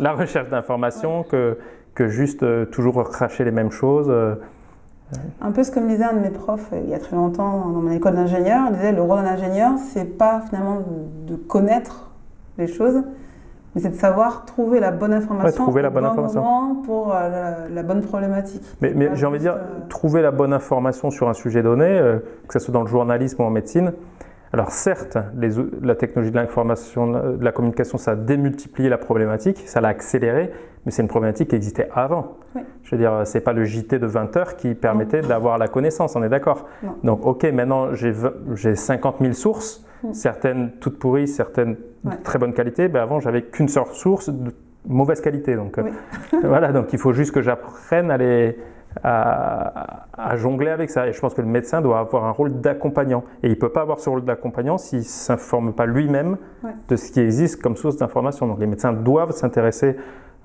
la, 0.00 0.12
recherche 0.12 0.48
d'informations 0.48 1.22
que, 1.22 1.58
que 1.94 2.08
juste 2.08 2.42
euh, 2.42 2.66
toujours 2.66 2.94
recracher 2.94 3.44
les 3.44 3.50
mêmes 3.50 3.72
choses. 3.72 4.06
Euh. 4.08 4.34
Un 5.40 5.52
peu 5.52 5.62
ce 5.62 5.70
que 5.70 5.80
me 5.80 5.88
disait 5.88 6.04
un 6.04 6.14
de 6.14 6.20
mes 6.20 6.30
profs 6.30 6.72
euh, 6.72 6.80
il 6.84 6.90
y 6.90 6.94
a 6.94 6.98
très 6.98 7.16
longtemps 7.16 7.68
dans 7.70 7.80
mon 7.80 7.90
école 7.90 8.14
d'ingénieur, 8.14 8.66
il 8.68 8.76
disait 8.76 8.92
le 8.92 9.02
rôle 9.02 9.22
d'un 9.22 9.30
ingénieur, 9.30 9.72
c'est 9.92 10.18
pas 10.18 10.42
finalement 10.48 10.82
de 11.26 11.36
connaître 11.36 12.10
les 12.58 12.66
choses, 12.66 13.02
mais 13.76 13.82
c'est 13.82 13.90
de 13.90 13.94
savoir 13.94 14.46
trouver 14.46 14.80
la 14.80 14.90
bonne 14.90 15.12
information 15.12 15.64
trouver 15.64 15.82
la 15.82 15.90
bonne 15.90 16.04
bon 16.04 16.08
information. 16.08 16.40
moment 16.40 16.76
pour 16.76 17.14
euh, 17.14 17.68
la, 17.70 17.82
bonne 17.82 18.00
problématique. 18.00 18.62
Mais, 18.80 18.94
j'ai 19.12 19.26
envie 19.26 19.36
de 19.36 19.42
dire, 19.42 19.52
euh, 19.52 19.86
trouver 19.90 20.22
la 20.22 20.30
bonne 20.30 20.54
information 20.54 21.10
sur 21.10 21.28
un 21.28 21.34
sujet 21.34 21.62
donné, 21.62 21.84
euh, 21.84 22.18
que 22.48 22.54
ce 22.54 22.58
soit 22.58 22.72
dans 22.72 22.80
le 22.80 22.86
journalisme 22.88 23.42
ou 23.42 23.44
en 23.44 23.50
médecine. 23.50 23.92
Alors 24.54 24.70
certes, 24.70 25.18
les, 25.36 25.50
la 25.82 25.94
technologie 25.94 26.30
de 26.30 26.36
l'information, 26.36 27.06
de 27.36 27.44
la 27.44 27.52
communication, 27.52 27.98
ça 27.98 28.12
a 28.12 28.16
démultiplié 28.16 28.88
la 28.88 28.96
problématique, 28.96 29.62
ça 29.66 29.82
l'a 29.82 29.88
accéléré, 29.88 30.52
mais 30.86 30.92
c'est 30.92 31.02
une 31.02 31.08
problématique 31.08 31.50
qui 31.50 31.56
existait 31.56 31.90
avant. 31.94 32.38
Je 32.82 32.92
veux 32.92 32.96
dire, 32.96 33.22
c'est 33.26 33.40
pas 33.40 33.52
le 33.52 33.64
JT 33.64 33.98
de 33.98 34.06
20 34.06 34.36
heures 34.38 34.56
qui 34.56 34.74
permettait 34.74 35.20
d'avoir 35.20 35.58
la 35.58 35.68
connaissance, 35.68 36.16
on 36.16 36.22
est 36.22 36.30
d'accord 36.30 36.64
Donc 37.04 37.26
ok, 37.26 37.44
maintenant 37.52 37.88
j'ai 37.92 38.76
50 38.76 39.16
000 39.20 39.34
sources, 39.34 39.86
Mm. 40.02 40.12
certaines 40.12 40.70
toutes 40.80 40.98
pourries, 40.98 41.28
certaines 41.28 41.76
de 42.10 42.22
très 42.22 42.38
bonne 42.38 42.52
qualité. 42.52 42.88
Ben 42.88 43.02
avant, 43.02 43.20
j'avais 43.20 43.42
qu'une 43.42 43.68
seule 43.68 43.86
source 43.92 44.28
de 44.28 44.52
mauvaise 44.86 45.20
qualité. 45.20 45.56
Donc 45.56 45.78
euh, 45.78 45.84
voilà, 46.44 46.72
donc 46.72 46.92
il 46.92 46.98
faut 46.98 47.12
juste 47.12 47.32
que 47.32 47.42
j'apprenne 47.42 48.10
à, 48.10 48.16
les, 48.16 48.58
à, 49.02 50.36
jongler 50.36 50.70
avec 50.70 50.90
ça. 50.90 51.06
Et 51.06 51.12
je 51.12 51.20
pense 51.20 51.34
que 51.34 51.42
le 51.42 51.48
médecin 51.48 51.80
doit 51.80 51.98
avoir 51.98 52.24
un 52.24 52.30
rôle 52.30 52.60
d'accompagnant. 52.60 53.24
Et 53.42 53.48
il 53.48 53.50
ne 53.50 53.54
peut 53.56 53.70
pas 53.70 53.82
avoir 53.82 54.00
ce 54.00 54.08
rôle 54.08 54.24
d'accompagnant 54.24 54.78
s'il 54.78 55.00
ne 55.00 55.04
s'informe 55.04 55.72
pas 55.72 55.86
lui-même 55.86 56.36
de 56.88 56.96
ce 56.96 57.10
qui 57.10 57.20
existe 57.20 57.62
comme 57.62 57.76
source 57.76 57.96
d'information. 57.96 58.46
Donc 58.46 58.60
les 58.60 58.66
médecins 58.66 58.92
doivent 58.92 59.32
s'intéresser 59.32 59.96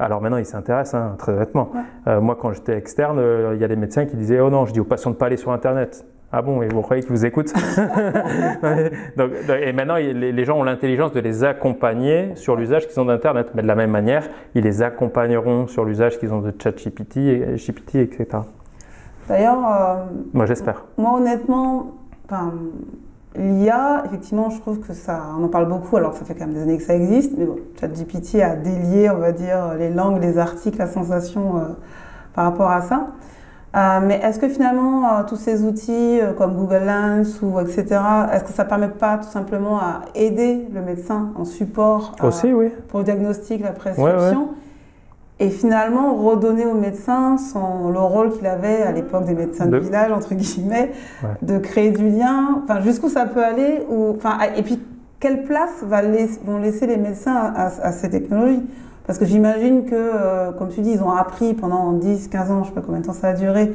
alors 0.01 0.19
maintenant, 0.19 0.37
ils 0.37 0.45
s'intéressent, 0.45 0.95
hein, 0.95 1.15
très 1.19 1.33
honnêtement. 1.33 1.71
Euh, 2.07 2.19
moi, 2.21 2.35
quand 2.39 2.51
j'étais 2.53 2.75
externe, 2.75 3.19
euh, 3.19 3.51
il 3.53 3.61
y 3.61 3.63
a 3.63 3.67
des 3.67 3.75
médecins 3.75 4.05
qui 4.05 4.15
disaient 4.15 4.39
Oh 4.39 4.49
non, 4.49 4.65
je 4.65 4.73
dis 4.73 4.79
aux 4.79 4.85
patients 4.85 5.11
de 5.11 5.15
ne 5.15 5.19
pas 5.19 5.27
aller 5.27 5.37
sur 5.37 5.51
Internet. 5.51 6.05
Ah 6.33 6.41
bon, 6.41 6.61
et 6.61 6.69
vous 6.69 6.81
croyez 6.81 7.01
qu'ils 7.03 7.11
vous 7.11 7.25
écoutent 7.25 7.53
Et 9.17 9.73
maintenant, 9.73 9.95
les, 9.95 10.45
gens 10.45 10.57
ont 10.57 10.63
l'intelligence 10.63 11.11
de 11.11 11.19
les 11.19 11.43
accompagner 11.43 12.35
sur 12.35 12.55
l'usage 12.55 12.87
qu'ils 12.87 13.01
ont 13.01 13.05
d'Internet. 13.05 13.49
Mais 13.53 13.61
de 13.61 13.67
la 13.67 13.75
même 13.75 13.91
manière, 13.91 14.29
ils 14.55 14.63
les 14.63 14.81
accompagneront 14.81 15.67
sur 15.67 15.83
l'usage 15.83 16.19
qu'ils 16.19 16.31
ont 16.33 16.39
de 16.39 16.53
ChatGPT, 16.57 17.57
GPT, 17.57 17.95
etc. 17.95 18.27
D'ailleurs, 19.27 19.59
euh, 19.59 20.05
moi 20.33 20.45
j'espère. 20.45 20.85
Moi 20.97 21.17
honnêtement, 21.17 21.95
l'IA, 23.35 24.03
effectivement, 24.05 24.49
je 24.49 24.59
trouve 24.61 24.79
que 24.79 24.93
ça, 24.93 25.23
on 25.37 25.43
en 25.43 25.49
parle 25.49 25.67
beaucoup, 25.67 25.97
alors 25.97 26.11
que 26.11 26.17
ça 26.17 26.23
fait 26.23 26.33
quand 26.33 26.45
même 26.45 26.53
des 26.53 26.61
années 26.61 26.77
que 26.77 26.83
ça 26.83 26.95
existe. 26.95 27.33
Mais 27.37 27.45
bon, 27.45 27.57
ChatGPT 27.79 28.41
a 28.41 28.55
délié, 28.55 29.09
on 29.09 29.17
va 29.17 29.33
dire, 29.33 29.75
les 29.77 29.89
langues, 29.89 30.21
les 30.21 30.37
articles, 30.37 30.77
la 30.77 30.87
sensation 30.87 31.57
euh, 31.57 31.61
par 32.33 32.45
rapport 32.45 32.71
à 32.71 32.81
ça. 32.81 33.07
Euh, 33.73 33.99
mais 34.03 34.19
est-ce 34.21 34.37
que 34.37 34.49
finalement, 34.49 35.05
euh, 35.05 35.23
tous 35.27 35.37
ces 35.37 35.63
outils 35.63 36.19
euh, 36.19 36.33
comme 36.33 36.55
Google 36.55 36.83
Lens 36.85 37.41
ou 37.41 37.57
etc., 37.61 38.01
est-ce 38.33 38.43
que 38.43 38.51
ça 38.51 38.65
ne 38.65 38.69
permet 38.69 38.89
pas 38.89 39.17
tout 39.17 39.29
simplement 39.29 39.79
à 39.79 40.01
aider 40.13 40.67
le 40.73 40.81
médecin 40.81 41.29
en 41.37 41.45
support 41.45 42.15
Aussi, 42.21 42.51
oui. 42.53 42.67
pour 42.89 42.99
le 42.99 43.05
diagnostic, 43.05 43.61
la 43.61 43.71
prescription 43.71 44.49
Et 45.39 45.49
finalement, 45.49 46.15
redonner 46.15 46.65
au 46.65 46.73
médecin 46.73 47.37
son, 47.37 47.89
le 47.89 47.99
rôle 47.99 48.33
qu'il 48.33 48.45
avait 48.45 48.81
à 48.81 48.91
l'époque 48.91 49.23
des 49.23 49.35
médecins 49.35 49.67
de, 49.67 49.77
village, 49.77 50.11
entre 50.11 50.35
guillemets, 50.35 50.91
de 51.41 51.57
créer 51.57 51.91
du 51.91 52.09
lien, 52.09 52.61
enfin, 52.63 52.81
jusqu'où 52.81 53.07
ça 53.07 53.25
peut 53.25 53.43
aller, 53.43 53.85
ou, 53.89 54.13
enfin, 54.17 54.37
et 54.57 54.63
puis 54.63 54.81
quelle 55.21 55.43
place 55.43 55.81
va 55.83 56.01
vont 56.43 56.57
laisser 56.57 56.87
les 56.87 56.97
médecins 56.97 57.53
à 57.55 57.91
ces 57.93 58.09
technologies? 58.09 58.63
Parce 59.05 59.17
que 59.19 59.25
j'imagine 59.25 59.85
que, 59.85 59.95
euh, 59.95 60.51
comme 60.51 60.69
tu 60.69 60.81
dis, 60.81 60.91
ils 60.91 61.03
ont 61.03 61.11
appris 61.11 61.53
pendant 61.53 61.93
10, 61.93 62.27
15 62.27 62.51
ans, 62.51 62.55
je 62.57 62.59
ne 62.59 62.65
sais 62.65 62.71
pas 62.71 62.81
combien 62.81 63.01
de 63.01 63.05
temps 63.05 63.13
ça 63.13 63.29
a 63.29 63.33
duré, 63.33 63.73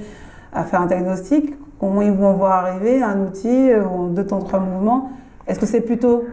à 0.53 0.65
faire 0.65 0.81
un 0.81 0.87
diagnostic. 0.87 1.55
Comment 1.79 2.03
ils 2.03 2.13
vont 2.13 2.33
voir 2.33 2.65
arriver 2.65 3.03
un 3.03 3.21
outil 3.21 3.71
euh, 3.71 3.85
en 3.85 4.07
deux 4.07 4.27
temps, 4.27 4.41
trois 4.41 4.61
mouvements? 4.61 5.11
Est-ce 5.47 5.61
que 5.61 5.67
c'est 5.67 5.81
plutôt 5.81 6.25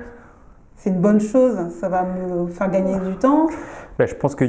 c'est 0.83 0.89
une 0.89 0.99
bonne 0.99 1.21
chose, 1.21 1.55
ça 1.79 1.87
va 1.87 2.03
me 2.03 2.47
faire 2.47 2.69
gagner 2.69 2.99
du 2.99 3.15
temps? 3.15 3.47
Ben, 3.97 4.05
je 4.05 4.15
pense 4.15 4.35
que 4.35 4.45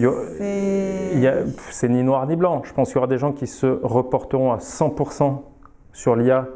c'est 1.71 1.89
ni 1.89 2.03
noir 2.03 2.27
ni 2.27 2.35
blanc. 2.35 2.63
Je 2.65 2.73
pense 2.73 2.89
qu'il 2.89 2.97
y 2.97 2.99
aura 2.99 3.07
des 3.07 3.19
gens 3.19 3.31
qui 3.31 3.47
se 3.47 3.67
reporteront 3.85 4.51
à 4.51 4.57
100% 4.57 5.43
sur 5.93 6.17
l'IA 6.17 6.49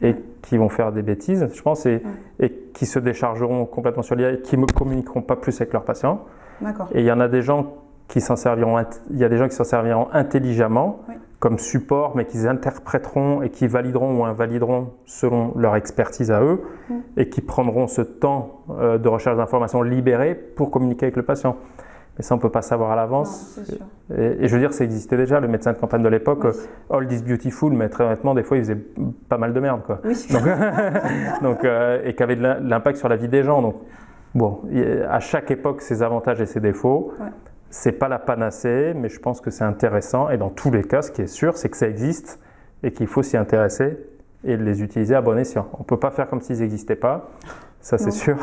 et 0.00 0.16
qui 0.40 0.56
vont 0.56 0.70
faire 0.70 0.92
des 0.92 1.02
bêtises, 1.02 1.46
je 1.52 1.60
pense, 1.60 1.84
et, 1.84 2.02
et 2.40 2.50
qui 2.72 2.86
se 2.86 2.98
déchargeront 2.98 3.66
complètement 3.66 4.02
sur 4.02 4.14
l'IA 4.14 4.30
et 4.30 4.40
qui 4.40 4.56
ne 4.56 4.64
communiqueront 4.64 5.20
pas 5.20 5.36
plus 5.36 5.60
avec 5.60 5.74
leurs 5.74 5.84
patients. 5.84 6.24
Et 6.94 7.00
il 7.00 7.06
y 7.06 7.12
en 7.12 7.20
a 7.20 7.28
des 7.28 7.42
gens 7.42 7.74
qui 8.08 8.20
s'en 8.20 8.36
serviront, 8.36 8.84
il 9.10 9.18
y 9.18 9.24
a 9.24 9.28
des 9.28 9.38
gens 9.38 9.48
qui 9.48 9.54
s'en 9.54 9.64
serviront 9.64 10.08
intelligemment 10.12 11.00
comme 11.42 11.58
support, 11.58 12.14
mais 12.14 12.24
qu'ils 12.24 12.46
interpréteront 12.46 13.42
et 13.42 13.50
qui 13.50 13.66
valideront 13.66 14.20
ou 14.20 14.24
invalideront 14.24 14.92
selon 15.06 15.52
leur 15.56 15.74
expertise 15.74 16.30
à 16.30 16.40
eux, 16.40 16.60
et 17.16 17.28
qui 17.30 17.40
prendront 17.40 17.88
ce 17.88 18.00
temps 18.00 18.60
euh, 18.70 18.96
de 18.96 19.08
recherche 19.08 19.36
d'informations 19.36 19.82
libéré 19.82 20.36
pour 20.36 20.70
communiquer 20.70 21.06
avec 21.06 21.16
le 21.16 21.24
patient. 21.24 21.56
Mais 22.16 22.22
ça, 22.22 22.34
on 22.34 22.36
ne 22.36 22.42
peut 22.42 22.50
pas 22.50 22.62
savoir 22.62 22.92
à 22.92 22.96
l'avance. 22.96 23.58
Et, 24.16 24.46
je 24.46 24.54
veux 24.54 24.60
dire, 24.60 24.72
ça 24.72 24.84
existait 24.84 25.16
déjà. 25.16 25.40
Le 25.40 25.48
médecin 25.48 25.72
de 25.72 25.78
campagne 25.78 26.02
de 26.02 26.08
l'époque, 26.08 26.46
All 26.90 27.08
This 27.08 27.24
Beautiful, 27.24 27.72
mais 27.72 27.88
très 27.88 28.04
honnêtement, 28.04 28.34
des 28.34 28.42
fois, 28.42 28.58
il 28.58 28.60
faisait 28.60 28.78
pas 29.28 29.38
mal 29.38 29.54
de 29.54 29.60
merde. 29.60 29.80
Quoi. 29.84 30.00
Donc, 31.42 31.64
euh, 31.64 32.02
et 32.04 32.14
qui 32.14 32.22
avait 32.22 32.36
de 32.36 32.42
l'impact 32.42 32.98
sur 32.98 33.08
la 33.08 33.16
vie 33.16 33.28
des 33.28 33.42
gens. 33.42 33.62
Donc, 33.62 33.76
Bon, 34.34 34.60
à 35.08 35.20
chaque 35.20 35.50
époque, 35.50 35.82
ses 35.82 36.02
avantages 36.02 36.40
et 36.40 36.46
ses 36.46 36.60
défauts. 36.60 37.12
Ouais. 37.20 37.26
C'est 37.70 37.92
pas 37.92 38.08
la 38.08 38.18
panacée, 38.18 38.92
mais 38.94 39.08
je 39.08 39.18
pense 39.18 39.40
que 39.40 39.50
c'est 39.50 39.64
intéressant. 39.64 40.30
Et 40.30 40.36
dans 40.36 40.50
tous 40.50 40.70
les 40.70 40.84
cas, 40.84 41.02
ce 41.02 41.10
qui 41.10 41.22
est 41.22 41.26
sûr, 41.26 41.56
c'est 41.56 41.68
que 41.68 41.76
ça 41.76 41.88
existe 41.88 42.38
et 42.82 42.92
qu'il 42.92 43.06
faut 43.06 43.22
s'y 43.22 43.36
intéresser 43.36 43.98
et 44.44 44.56
les 44.56 44.82
utiliser 44.82 45.14
à 45.14 45.20
bon 45.20 45.38
escient. 45.38 45.68
On 45.74 45.80
ne 45.80 45.84
peut 45.84 45.98
pas 45.98 46.10
faire 46.10 46.28
comme 46.28 46.40
s'ils 46.40 46.60
n'existaient 46.60 46.96
pas, 46.96 47.30
ça 47.80 47.96
c'est 47.98 48.10
sûr. 48.10 48.36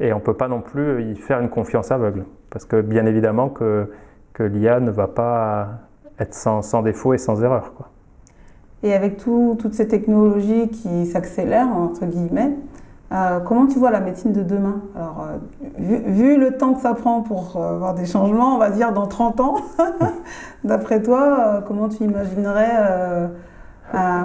Et 0.00 0.12
on 0.12 0.16
ne 0.16 0.22
peut 0.22 0.34
pas 0.34 0.48
non 0.48 0.60
plus 0.60 1.02
y 1.04 1.16
faire 1.16 1.40
une 1.40 1.48
confiance 1.48 1.90
aveugle. 1.90 2.24
Parce 2.50 2.64
que 2.64 2.80
bien 2.80 3.06
évidemment 3.06 3.48
que, 3.48 3.90
que 4.32 4.42
l'IA 4.42 4.80
ne 4.80 4.90
va 4.90 5.08
pas 5.08 5.68
être 6.18 6.34
sans, 6.34 6.62
sans 6.62 6.82
défaut 6.82 7.14
et 7.14 7.18
sans 7.18 7.42
erreur. 7.42 7.72
Quoi. 7.74 7.88
Et 8.82 8.94
avec 8.94 9.16
toutes 9.16 9.74
ces 9.74 9.86
technologies 9.86 10.68
qui 10.68 11.06
s'accélèrent, 11.06 11.68
entre 11.68 12.04
guillemets, 12.04 12.50
euh, 13.12 13.40
comment 13.40 13.66
tu 13.66 13.78
vois 13.78 13.90
la 13.90 14.00
médecine 14.00 14.32
de 14.32 14.42
demain? 14.42 14.80
Alors, 14.96 15.26
euh, 15.28 15.98
vu, 16.06 16.38
le 16.38 16.56
temps 16.56 16.72
que 16.72 16.80
ça 16.80 16.94
prend 16.94 17.20
pour 17.20 17.56
euh, 17.56 17.74
avoir 17.74 17.94
des 17.94 18.06
changements, 18.06 18.54
on 18.54 18.58
va 18.58 18.70
dire 18.70 18.92
dans 18.92 19.06
30 19.06 19.40
ans, 19.40 19.56
d'après 20.64 21.02
toi, 21.02 21.62
comment 21.66 21.88
tu 21.90 22.04
imaginerais, 22.04 23.30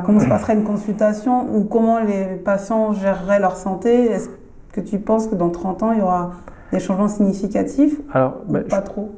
comment 0.05 0.19
se 0.19 0.27
passerait 0.27 0.53
une 0.53 0.63
consultation 0.63 1.53
ou 1.53 1.65
comment 1.65 1.99
les 1.99 2.37
patients 2.37 2.93
géreraient 2.93 3.39
leur 3.39 3.57
santé? 3.57 4.05
Est-ce 4.05 4.29
que 4.71 4.79
tu 4.79 4.99
penses 4.99 5.27
que 5.27 5.35
dans 5.35 5.49
30 5.49 5.83
ans, 5.83 5.91
il 5.91 5.99
y 5.99 6.03
aura 6.03 6.31
des 6.71 6.79
changements 6.79 7.09
significatifs 7.09 7.99
Alors, 8.13 8.35
ben, 8.47 8.63
Pas 8.63 8.81
trop? 8.81 9.11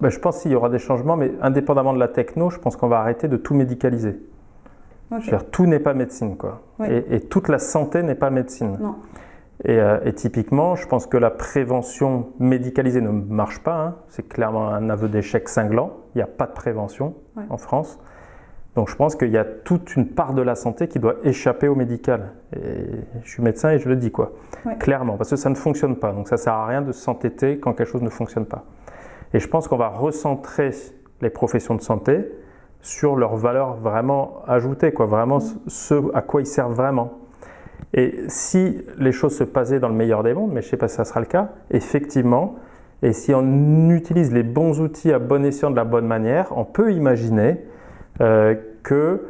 ben, 0.00 0.08
Je 0.08 0.18
pense 0.18 0.40
qu'il 0.40 0.52
y 0.52 0.54
aura 0.54 0.70
des 0.70 0.78
changements, 0.78 1.16
mais 1.16 1.32
indépendamment 1.42 1.92
de 1.92 1.98
la 1.98 2.08
techno, 2.08 2.48
je 2.48 2.58
pense 2.58 2.76
qu'on 2.76 2.88
va 2.88 3.00
arrêter 3.00 3.28
de 3.28 3.36
tout 3.36 3.54
médicaliser 3.54 4.18
tout 5.52 5.66
n'est 5.66 5.80
pas 5.80 5.94
médecine, 5.94 6.36
quoi. 6.36 6.62
Et, 6.88 7.20
toute 7.20 7.48
la 7.48 7.58
santé 7.58 8.02
n'est 8.02 8.14
pas 8.14 8.30
médecine. 8.30 8.78
Euh, 9.68 10.00
et, 10.04 10.12
typiquement, 10.12 10.76
je 10.76 10.86
pense 10.86 11.06
que 11.06 11.16
la 11.16 11.30
prévention 11.30 12.28
médicalisée 12.38 13.00
ne 13.00 13.10
marche 13.10 13.60
pas. 13.62 13.78
Hein. 13.78 13.94
C'est 14.08 14.28
clairement 14.28 14.68
un 14.68 14.90
aveu 14.90 15.08
d'échec 15.08 15.48
cinglant. 15.48 15.92
Il 16.14 16.18
n'y 16.18 16.22
a 16.22 16.26
pas 16.26 16.46
de 16.46 16.52
prévention 16.52 17.14
en 17.48 17.56
France. 17.56 17.98
Donc 18.74 18.90
je 18.90 18.94
pense 18.94 19.16
qu'il 19.16 19.30
y 19.30 19.38
a 19.38 19.44
toute 19.44 19.96
une 19.96 20.06
part 20.06 20.34
de 20.34 20.42
la 20.42 20.54
santé 20.54 20.86
qui 20.86 20.98
doit 20.98 21.14
échapper 21.24 21.66
au 21.66 21.74
médical. 21.74 22.32
Et 22.54 22.84
je 23.24 23.30
suis 23.30 23.42
médecin 23.42 23.70
et 23.70 23.78
je 23.78 23.88
le 23.88 23.96
dis, 23.96 24.12
quoi. 24.12 24.32
Clairement, 24.78 25.16
parce 25.16 25.30
que 25.30 25.36
ça 25.36 25.48
ne 25.48 25.54
fonctionne 25.54 25.96
pas. 25.96 26.12
Donc 26.12 26.28
ça 26.28 26.36
ne 26.36 26.40
sert 26.40 26.52
à 26.52 26.66
rien 26.66 26.82
de 26.82 26.92
s'entêter 26.92 27.58
quand 27.58 27.72
quelque 27.72 27.88
chose 27.88 28.02
ne 28.02 28.10
fonctionne 28.10 28.44
pas. 28.44 28.64
Et 29.32 29.40
je 29.40 29.48
pense 29.48 29.66
qu'on 29.66 29.78
va 29.78 29.88
recentrer 29.88 30.72
les 31.22 31.30
professions 31.30 31.74
de 31.74 31.80
santé 31.80 32.30
sur 32.80 33.16
leur 33.16 33.36
valeur 33.36 33.74
vraiment 33.74 34.42
ajoutée, 34.46 34.92
quoi, 34.92 35.06
vraiment 35.06 35.38
ce 35.40 36.14
à 36.14 36.22
quoi 36.22 36.40
ils 36.40 36.46
servent 36.46 36.74
vraiment. 36.74 37.18
Et 37.94 38.24
si 38.28 38.78
les 38.98 39.12
choses 39.12 39.36
se 39.36 39.44
passaient 39.44 39.80
dans 39.80 39.88
le 39.88 39.94
meilleur 39.94 40.22
des 40.22 40.34
mondes, 40.34 40.52
mais 40.52 40.60
je 40.60 40.66
ne 40.66 40.70
sais 40.70 40.76
pas 40.76 40.88
si 40.88 40.96
ça 40.96 41.04
sera 41.04 41.20
le 41.20 41.26
cas, 41.26 41.50
effectivement, 41.70 42.56
et 43.02 43.12
si 43.12 43.34
on 43.34 43.90
utilise 43.90 44.32
les 44.32 44.42
bons 44.42 44.80
outils 44.80 45.12
à 45.12 45.18
bon 45.18 45.44
escient 45.44 45.70
de 45.70 45.76
la 45.76 45.84
bonne 45.84 46.06
manière, 46.06 46.56
on 46.56 46.64
peut 46.64 46.92
imaginer 46.92 47.60
euh, 48.20 48.54
que 48.82 49.22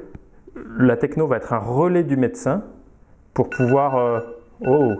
la 0.78 0.96
techno 0.96 1.26
va 1.26 1.36
être 1.36 1.52
un 1.52 1.58
relais 1.58 2.04
du 2.04 2.16
médecin 2.16 2.62
pour 3.34 3.50
pouvoir... 3.50 3.96
Euh, 3.96 4.20
oh 4.66 4.92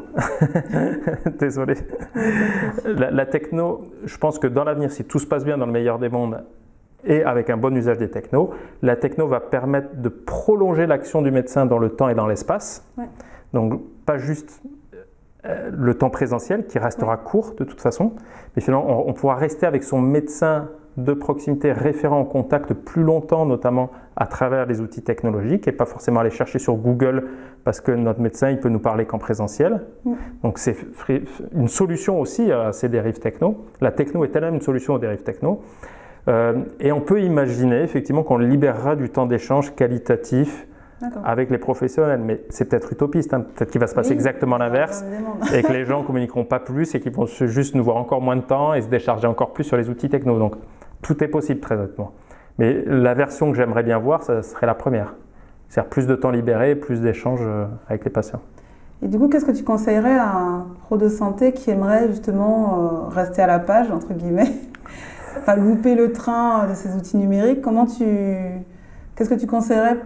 Désolé. 1.39 1.75
La, 2.85 3.11
la, 3.11 3.27
techno, 3.27 3.85
je 4.05 4.17
pense 4.19 4.39
que 4.39 4.47
dans 4.47 4.65
l'avenir, 4.65 4.91
si 4.91 5.05
tout 5.05 5.19
se 5.19 5.27
passe 5.27 5.45
bien 5.45 5.59
dans 5.59 5.67
le 5.67 5.73
meilleur 5.73 5.99
des 5.99 6.09
mondes, 6.09 6.45
et 7.07 7.23
avec 7.23 7.51
un 7.51 7.57
bon 7.57 7.75
usage 7.77 7.99
des 7.99 8.11
technos, 8.11 8.51
la 8.83 8.97
techno 8.97 9.27
va 9.27 9.41
permettre 9.41 9.97
de 9.97 10.09
prolonger 10.09 10.87
l'action 10.87 11.23
du 11.23 11.31
médecin 11.31 11.67
dans 11.67 11.79
le 11.79 11.91
temps 11.91 12.09
et 12.09 12.15
dans 12.15 12.27
l'espace. 12.27 12.85
Donc 13.53 13.81
pas 14.05 14.19
juste 14.19 14.63
euh, 15.47 15.71
le 15.73 15.95
temps 15.95 16.11
présentiel 16.11 16.67
qui 16.67 16.79
restera 16.79 17.17
court 17.17 17.55
de 17.57 17.65
toute 17.65 17.81
façon, 17.81 18.13
mais 18.55 18.63
finalement 18.63 19.09
on, 19.09 19.13
pourra 19.13 19.37
rester 19.37 19.67
avec 19.67 19.85
son 19.85 20.01
médecin 20.01 20.69
de 20.97 21.13
proximité 21.13 21.73
référent 21.73 22.21
en 22.21 22.25
contact 22.25 22.73
plus 22.73 23.03
longtemps, 23.03 23.45
notamment 23.45 23.91
à 24.17 24.27
travers 24.27 24.65
les 24.67 24.81
outils 24.81 25.03
technologiques 25.03 25.69
et 25.69 25.73
pas 25.73 25.85
forcément 25.85 26.21
aller 26.21 26.31
chercher 26.31 26.59
sur 26.59 26.75
Google 26.77 27.29
parce 27.65 27.81
que 27.81 27.93
notre 27.93 28.21
médecin 28.21 28.51
il 28.51 28.59
peut 28.59 28.71
nous 28.71 28.81
parler 28.81 29.05
qu'en 29.05 29.19
présentiel. 29.19 29.83
Donc 30.43 30.59
c'est 30.59 30.77
une 31.53 31.69
solution 31.69 32.19
aussi 32.19 32.51
à 32.51 32.73
ces 32.73 32.89
dérives 32.89 33.19
techno. 33.19 33.67
La 33.81 33.93
techno 33.93 34.25
est 34.25 34.35
elle-même 34.35 34.55
une 34.55 34.63
solution 34.63 34.95
aux 34.95 34.99
dérives 34.99 35.23
techno. 35.23 35.63
Euh, 36.29 36.65
et 36.81 36.93
on 36.93 37.01
peut 37.01 37.23
imaginer 37.23 37.83
effectivement 37.83 38.23
qu'on 38.23 38.39
libérera 38.39 38.97
du 38.97 39.11
temps 39.11 39.27
d'échange 39.27 39.75
qualitatif 39.75 40.67
avec 41.25 41.51
les 41.51 41.59
professionnels. 41.59 42.21
Mais 42.25 42.43
c'est 42.49 42.69
peut-être 42.69 42.93
utopiste, 42.93 43.35
hein. 43.35 43.45
peut-être 43.55 43.71
qu'il 43.71 43.81
va 43.81 43.87
se 43.87 43.95
passer 43.95 44.13
exactement 44.13 44.57
l'inverse 44.57 45.05
et 45.55 45.63
que 45.63 45.73
les 45.73 45.85
gens 45.85 46.01
ne 46.03 46.07
communiqueront 46.07 46.45
pas 46.45 46.59
plus 46.59 46.95
et 46.95 47.01
qu'ils 47.01 47.13
vont 47.13 47.27
juste 47.27 47.75
nous 47.75 47.85
voir 47.85 47.97
encore 47.97 48.21
moins 48.21 48.37
de 48.37 48.43
temps 48.43 48.75
et 48.75 48.83
se 48.83 48.89
décharger 48.89 49.27
encore 49.27 49.53
plus 49.53 49.65
sur 49.65 49.77
les 49.77 49.89
outils 49.89 50.09
techno. 50.09 50.39
Donc 50.39 50.57
tout 51.03 51.23
est 51.23 51.29
possible 51.29 51.61
très 51.61 51.77
honnêtement. 51.77 52.13
Mais 52.59 52.83
la 52.87 53.15
version 53.15 53.51
que 53.51 53.57
j'aimerais 53.57 53.83
bien 53.83 53.99
voir, 53.99 54.23
ce 54.23 54.43
serait 54.43 54.67
la 54.67 54.75
première. 54.75 55.15
C'est-à-dire 55.69 55.91
plus 55.91 56.07
de 56.07 56.15
temps 56.15 56.31
libéré, 56.31 56.75
plus 56.75 57.01
d'échanges 57.01 57.41
euh, 57.43 57.67
avec 57.89 58.05
les 58.05 58.11
patients. 58.11 58.41
Et 59.03 59.09
du 59.09 59.19
coup, 59.19 59.29
qu'est-ce 59.29 59.45
que 59.45 59.53
tu 59.53 59.65
conseillerais 59.65 60.17
à 60.17 60.33
un 60.33 60.67
pro 60.85 60.97
de 60.97 61.09
santé 61.09 61.53
qui 61.53 61.71
aimerait 61.71 62.09
justement 62.09 62.79
euh, 62.79 63.09
rester 63.09 63.43
à 63.43 63.47
la 63.47 63.59
page, 63.59 63.91
entre 63.91 64.15
guillemets, 64.15 64.53
pas 65.45 65.57
louper 65.57 65.95
le 65.95 66.13
train 66.13 66.67
de 66.69 66.75
ces 66.75 66.95
outils 66.95 67.17
numériques 67.17 67.61
Comment 67.61 67.87
tu... 67.87 68.05
Qu'est-ce 69.15 69.31
que 69.31 69.35
tu 69.35 69.47
conseillerais 69.47 69.97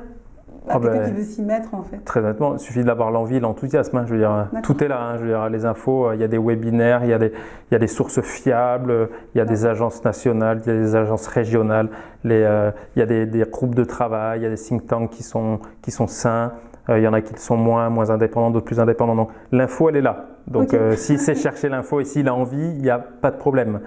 à 0.69 0.75
ah 0.75 0.79
quelqu'un 0.79 0.99
ben, 0.99 1.09
qui 1.09 1.13
veut 1.13 1.25
s'y 1.25 1.43
mettre 1.43 1.75
en 1.75 1.83
fait? 1.83 1.99
Très 2.05 2.21
honnêtement, 2.21 2.55
il 2.55 2.61
suffit 2.61 2.85
d'avoir 2.85 3.11
l'envie, 3.11 3.41
l'enthousiasme. 3.41 3.97
Hein, 3.97 4.05
je 4.07 4.15
veux 4.15 4.19
dire, 4.19 4.49
tout 4.63 4.83
est 4.85 4.89
là. 4.89 5.01
Hein, 5.01 5.17
je 5.17 5.23
veux 5.23 5.29
dire, 5.29 5.49
les 5.49 5.65
infos, 5.65 6.09
euh, 6.09 6.15
il 6.15 6.21
y 6.21 6.25
a 6.25 6.29
des 6.29 6.39
webinaires, 6.39 7.03
il 7.05 7.11
y 7.11 7.13
a 7.13 7.19
des, 7.19 7.33
il 7.71 7.73
y 7.73 7.75
a 7.75 7.79
des 7.79 7.87
sources 7.87 8.21
fiables, 8.21 9.09
il 9.35 9.39
y 9.39 9.41
a 9.41 9.45
des 9.45 9.67
agences 9.67 10.05
nationales, 10.05 10.61
il 10.65 10.73
y 10.73 10.77
a 10.77 10.79
des 10.79 10.95
agences 10.95 11.27
régionales, 11.27 11.89
les, 12.25 12.43
euh, 12.43 12.71
il 12.95 13.01
y 13.01 13.03
a 13.03 13.07
des, 13.07 13.27
des, 13.27 13.43
groupes 13.51 13.75
de 13.75 13.85
travail, 13.85 14.41
il 14.41 14.43
y 14.43 14.47
a 14.47 14.51
des 14.51 14.57
think 14.57 14.87
tanks 14.87 15.11
qui 15.11 15.23
sont, 15.23 15.61
qui 15.83 15.91
sont 15.91 16.07
sains. 16.07 16.53
Euh, 16.89 16.99
il 16.99 17.03
y 17.03 17.09
en 17.09 17.13
a 17.13 17.21
qui 17.21 17.33
sont 17.41 17.57
moins, 17.57 17.89
moins 17.89 18.11
indépendants, 18.11 18.51
d'autres 18.51 18.67
plus 18.67 18.81
indépendants. 18.81 19.17
Donc 19.17 19.31
l'info, 19.53 19.89
elle 19.89 19.97
est 19.97 20.03
là. 20.03 20.27
Donc 20.47 20.75
s'il 20.97 21.19
sait 21.19 21.35
chercher 21.35 21.69
l'info 21.69 22.01
et 22.01 22.05
s'il 22.05 22.29
a 22.29 22.35
envie, 22.35 22.57
il 22.57 22.83
n'y 22.83 22.91
a 22.91 22.99
pas 22.99 23.31
de 23.31 23.37
problème. 23.37 23.81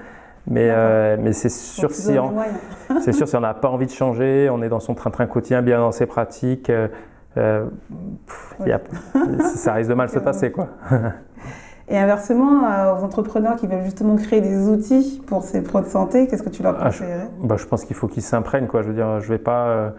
Mais, 0.47 0.69
euh, 0.71 1.17
mais 1.19 1.33
c'est 1.33 1.49
sûr, 1.49 1.91
si 1.91 2.17
on, 2.19 2.33
c'est 3.01 3.13
sûr 3.13 3.27
si 3.27 3.35
on 3.35 3.41
n'a 3.41 3.53
pas 3.53 3.69
envie 3.69 3.85
de 3.85 3.91
changer, 3.91 4.49
on 4.51 4.61
est 4.61 4.69
dans 4.69 4.79
son 4.79 4.93
train-train 4.93 5.25
quotidien, 5.25 5.61
bien 5.61 5.79
dans 5.79 5.91
ses 5.91 6.05
pratiques, 6.05 6.69
euh, 6.69 6.87
euh 7.37 7.65
ça 9.55 9.73
risque 9.73 9.89
de 9.89 9.95
mal 9.95 10.09
se 10.09 10.19
passer. 10.19 10.51
Quoi. 10.51 10.67
Et 11.89 11.97
inversement, 11.97 12.65
euh, 12.65 12.95
aux 12.95 13.03
entrepreneurs 13.03 13.55
qui 13.57 13.67
veulent 13.67 13.83
justement 13.83 14.15
créer 14.15 14.39
des 14.39 14.69
outils 14.69 15.21
pour 15.27 15.43
ces 15.43 15.61
pros 15.61 15.81
de 15.81 15.85
santé, 15.85 16.27
qu'est-ce 16.27 16.43
que 16.43 16.49
tu 16.49 16.63
leur 16.63 16.77
conseillerais 16.77 17.27
ah, 17.27 17.31
je, 17.41 17.47
bah, 17.47 17.55
je, 17.57 17.65
pense 17.65 17.83
qu'il 17.83 17.95
faut 17.95 18.07
qu'ils 18.07 18.23
s'imprègnent. 18.23 18.67
Je 18.71 18.87
veux 18.87 18.93
dire, 18.93 19.19
je 19.19 19.27
vais 19.27 19.37
pas... 19.37 19.93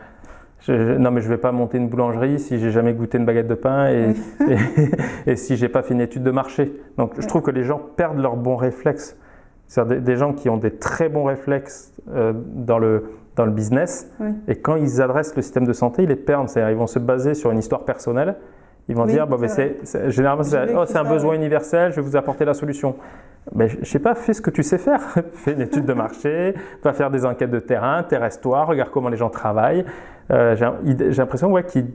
non, 0.68 1.10
mais 1.10 1.20
je 1.20 1.28
vais 1.28 1.36
pas 1.36 1.52
monter 1.52 1.76
une 1.76 1.88
boulangerie 1.88 2.38
si 2.38 2.58
j'ai 2.58 2.70
jamais 2.70 2.94
goûté 2.94 3.18
une 3.18 3.26
baguette 3.26 3.48
de 3.48 3.54
pain 3.54 3.88
et, 3.88 4.14
et, 4.48 4.56
et, 5.32 5.36
si 5.36 5.56
j'ai 5.56 5.68
pas 5.68 5.82
fait 5.82 5.92
une 5.92 6.00
étude 6.00 6.22
de 6.22 6.30
marché. 6.30 6.72
Donc, 6.96 7.12
je 7.18 7.26
trouve 7.26 7.42
que 7.42 7.50
les 7.50 7.64
gens 7.64 7.80
perdent 7.96 8.18
leurs 8.18 8.36
bons 8.36 8.56
réflexes. 8.56 9.18
C'est-à-dire 9.68 10.00
des, 10.02 10.16
gens 10.16 10.32
qui 10.32 10.48
ont 10.48 10.56
des 10.56 10.72
très 10.72 11.08
bons 11.08 11.24
réflexes 11.24 11.92
euh, 12.12 12.32
dans, 12.34 12.78
le, 12.78 13.10
dans 13.36 13.46
le 13.46 13.52
business, 13.52 14.10
et 14.46 14.56
quand 14.56 14.76
ils 14.76 15.00
adressent 15.00 15.34
le 15.34 15.42
système 15.42 15.66
de 15.66 15.72
santé, 15.72 16.02
ils 16.02 16.08
les 16.08 16.16
perdent. 16.16 16.48
C'est-à-dire 16.48 16.70
ils 16.70 16.78
vont 16.78 16.86
se 16.86 16.98
baser 16.98 17.34
sur 17.34 17.50
une 17.50 17.58
histoire 17.58 17.84
personnelle. 17.84 18.36
Ils 18.88 18.96
vont 18.96 19.06
dire, 19.06 19.26
bon, 19.26 19.38
c'est, 19.48 19.78
généralement, 20.10 20.42
c'est, 20.42 20.74
oh, 20.74 20.84
un 20.94 21.04
besoin 21.04 21.34
universel, 21.34 21.92
je 21.92 21.96
vais 21.96 22.02
vous 22.02 22.16
apporter 22.16 22.44
la 22.44 22.52
solution. 22.52 22.96
Mais 23.54 23.68
je 23.68 23.78
ne 23.78 23.84
sais 23.84 23.98
pas, 23.98 24.14
fais 24.14 24.34
ce 24.34 24.42
que 24.42 24.50
tu 24.50 24.62
sais 24.62 24.78
faire. 24.78 25.00
fais 25.32 25.52
une 25.52 25.62
étude 25.62 25.86
de 25.86 25.92
marché, 25.92 26.54
va 26.82 26.92
faire 26.92 27.10
des 27.10 27.24
enquêtes 27.24 27.50
de 27.50 27.60
terrain, 27.60 27.96
intéresse-toi, 27.96 28.64
regarde 28.64 28.90
comment 28.90 29.08
les 29.08 29.16
gens 29.16 29.30
travaillent. 29.30 29.84
Euh, 30.30 30.56
j'ai, 30.56 31.10
l'impression 31.10 31.50
ouais, 31.50 31.64
qu'ils, 31.64 31.86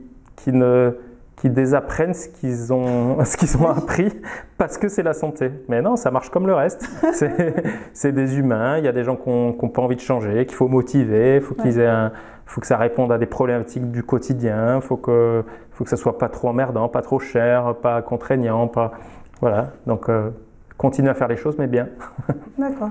ne 0.46 0.96
qui 1.40 1.50
désapprennent 1.50 2.14
ce 2.14 2.28
qu'ils 2.28 2.72
ont, 2.72 3.16
ce 3.24 3.36
qu'ils 3.36 3.56
ont 3.56 3.68
appris 3.68 4.12
parce 4.58 4.78
que 4.78 4.88
c'est 4.88 5.02
la 5.02 5.14
santé. 5.14 5.50
Mais 5.68 5.82
non, 5.82 5.96
ça 5.96 6.10
marche 6.10 6.30
comme 6.30 6.46
le 6.46 6.54
reste. 6.54 6.88
c'est 7.92 8.12
des 8.12 8.38
humains, 8.38 8.78
il 8.78 8.84
y 8.84 8.88
a 8.88 8.92
des 8.92 9.04
gens 9.04 9.16
qui 9.16 9.30
n'ont 9.30 9.52
pas 9.52 9.82
envie 9.82 9.96
de 9.96 10.00
changer, 10.00 10.46
qu'il 10.46 10.56
faut 10.56 10.68
motiver, 10.68 11.36
il 11.36 11.42
faut, 11.42 11.54
qu'ils 11.54 11.78
aient 11.78 12.10
faut 12.50 12.60
que 12.60 12.66
ça 12.66 12.76
réponde 12.76 13.12
à 13.12 13.18
des 13.18 13.26
problématiques 13.26 13.92
du 13.92 14.02
quotidien, 14.02 14.76
il 14.76 14.82
faut 14.82 14.96
que, 14.96 15.44
faut 15.70 15.84
que 15.84 15.90
ça 15.90 15.96
soit 15.96 16.18
pas 16.18 16.28
trop 16.28 16.48
emmerdant, 16.48 16.88
pas 16.88 17.00
trop 17.00 17.20
cher, 17.20 17.76
pas 17.76 18.02
contraignant. 18.02 18.66
Pas... 18.66 18.92
Voilà, 19.40 19.68
donc 19.86 20.08
euh, 20.08 20.30
continue 20.76 21.08
à 21.08 21.14
faire 21.14 21.28
les 21.28 21.36
choses, 21.36 21.56
mais 21.58 21.68
bien. 21.68 21.88
D'accord. 22.58 22.90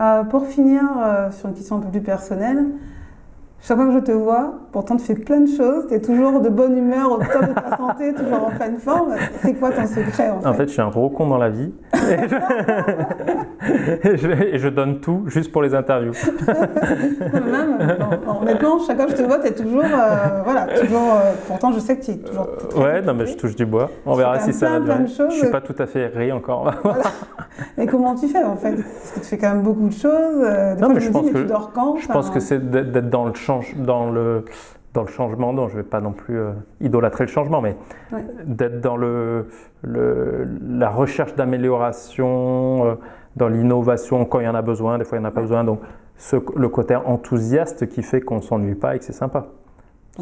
Euh, 0.00 0.24
pour 0.24 0.46
finir 0.46 0.82
euh, 0.98 1.30
sur 1.30 1.48
une 1.48 1.54
question 1.54 1.76
un 1.76 1.80
peu 1.80 1.88
plus 1.88 2.00
personnelle, 2.00 2.64
chaque 3.62 3.76
fois 3.76 3.86
que 3.86 3.92
je 3.92 3.98
te 3.98 4.12
vois, 4.12 4.54
pourtant 4.72 4.96
tu 4.96 5.04
fais 5.04 5.14
plein 5.14 5.40
de 5.40 5.48
choses, 5.48 5.86
tu 5.88 5.94
es 5.94 6.00
toujours 6.00 6.40
de 6.40 6.48
bonne 6.48 6.78
humeur, 6.78 7.12
au 7.12 7.18
top 7.18 7.48
de 7.48 7.52
ta 7.52 7.76
santé, 7.76 8.14
toujours 8.16 8.46
en 8.46 8.50
pleine 8.50 8.78
forme. 8.78 9.14
C'est 9.42 9.54
quoi 9.54 9.70
ton 9.70 9.86
secret 9.86 10.30
en 10.30 10.40
fait 10.40 10.48
En 10.48 10.54
fait, 10.54 10.66
je 10.68 10.72
suis 10.72 10.80
un 10.80 10.88
gros 10.88 11.10
con 11.10 11.26
dans 11.26 11.36
la 11.36 11.50
vie. 11.50 11.72
Et 14.04 14.16
je, 14.58 14.68
donne 14.68 15.00
tout 15.00 15.24
juste 15.26 15.52
pour 15.52 15.62
les 15.62 15.74
interviews. 15.74 16.14
Même, 16.46 17.78
honnêtement, 18.40 18.78
chaque 18.86 18.96
fois 18.96 19.06
que 19.06 19.12
je 19.12 19.16
te 19.16 19.22
vois, 19.22 19.38
tu 19.38 19.48
es 19.48 19.52
toujours. 19.52 19.84
Euh, 19.84 20.42
voilà, 20.44 20.66
toujours. 20.78 21.14
Euh, 21.14 21.32
pourtant, 21.46 21.72
je 21.72 21.80
sais 21.80 21.98
que 21.98 22.04
tu 22.04 22.12
es 22.12 22.16
toujours. 22.16 22.48
ouais, 22.76 23.02
non, 23.02 23.12
mais 23.14 23.26
je 23.26 23.36
touche 23.36 23.54
du 23.54 23.66
bois. 23.66 23.90
On 24.06 24.14
verra 24.14 24.40
si 24.40 24.54
ça 24.54 24.70
va 24.70 24.80
bien. 24.80 25.04
Je 25.06 25.34
suis 25.34 25.50
pas 25.50 25.60
tout 25.60 25.76
à 25.78 25.86
fait 25.86 26.06
ri 26.06 26.32
encore. 26.32 26.72
Et 27.78 27.86
comment 27.86 28.14
tu 28.14 28.28
fais 28.28 28.42
en 28.42 28.56
fait? 28.56 28.74
Parce 28.74 29.12
que 29.12 29.20
tu 29.20 29.26
fais 29.26 29.38
quand 29.38 29.54
même 29.54 29.62
beaucoup 29.62 29.88
de 29.88 29.92
choses. 29.92 30.12
Euh, 30.42 30.74
des 30.74 30.80
non, 30.80 30.88
fois, 30.88 30.94
mais 30.94 31.00
je, 31.00 31.10
pense 31.10 31.24
dis, 31.24 31.32
que, 31.32 31.38
mais 31.38 31.42
tu 31.42 31.48
dors 31.48 31.72
quand 31.72 31.96
Je 31.96 32.08
pense 32.08 32.30
que 32.30 32.40
c'est 32.40 32.70
d'être 32.70 33.10
dans 33.10 33.26
le 33.26 33.34
champ 33.34 33.49
dans 33.76 34.10
le, 34.10 34.44
dans 34.94 35.02
le 35.02 35.08
changement, 35.08 35.52
dont 35.52 35.68
je 35.68 35.76
ne 35.76 35.82
vais 35.82 35.88
pas 35.88 36.00
non 36.00 36.12
plus 36.12 36.38
euh, 36.38 36.52
idolâtrer 36.80 37.24
le 37.24 37.30
changement, 37.30 37.60
mais 37.60 37.76
d'être 38.44 38.80
dans 38.80 38.96
le, 38.96 39.46
le, 39.82 40.46
la 40.68 40.90
recherche 40.90 41.34
d'amélioration, 41.34 42.86
euh, 42.86 42.94
dans 43.36 43.48
l'innovation 43.48 44.24
quand 44.24 44.40
il 44.40 44.46
y 44.46 44.48
en 44.48 44.54
a 44.54 44.62
besoin, 44.62 44.98
des 44.98 45.04
fois 45.04 45.18
il 45.18 45.20
n'y 45.20 45.26
en 45.26 45.28
a 45.28 45.32
pas 45.32 45.42
besoin. 45.42 45.64
Donc 45.64 45.80
ce, 46.16 46.36
le 46.56 46.68
côté 46.68 46.96
enthousiaste 46.96 47.88
qui 47.88 48.02
fait 48.02 48.20
qu'on 48.20 48.36
ne 48.36 48.42
s'ennuie 48.42 48.74
pas 48.74 48.96
et 48.96 48.98
que 48.98 49.04
c'est 49.04 49.12
sympa. 49.12 49.46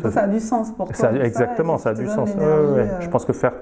Ça, 0.02 0.10
ça, 0.10 0.20
a 0.22 0.28
du 0.28 0.38
sens 0.38 0.70
pour 0.72 0.86
toi. 0.86 0.94
Ça, 0.94 1.12
exactement, 1.12 1.78
ça, 1.78 1.90
a 1.90 1.94
du 1.94 2.06
sens. 2.06 2.30
Euh. 2.38 3.00
Je 3.00 3.08
pense 3.08 3.24
que 3.24 3.32
faire 3.32 3.54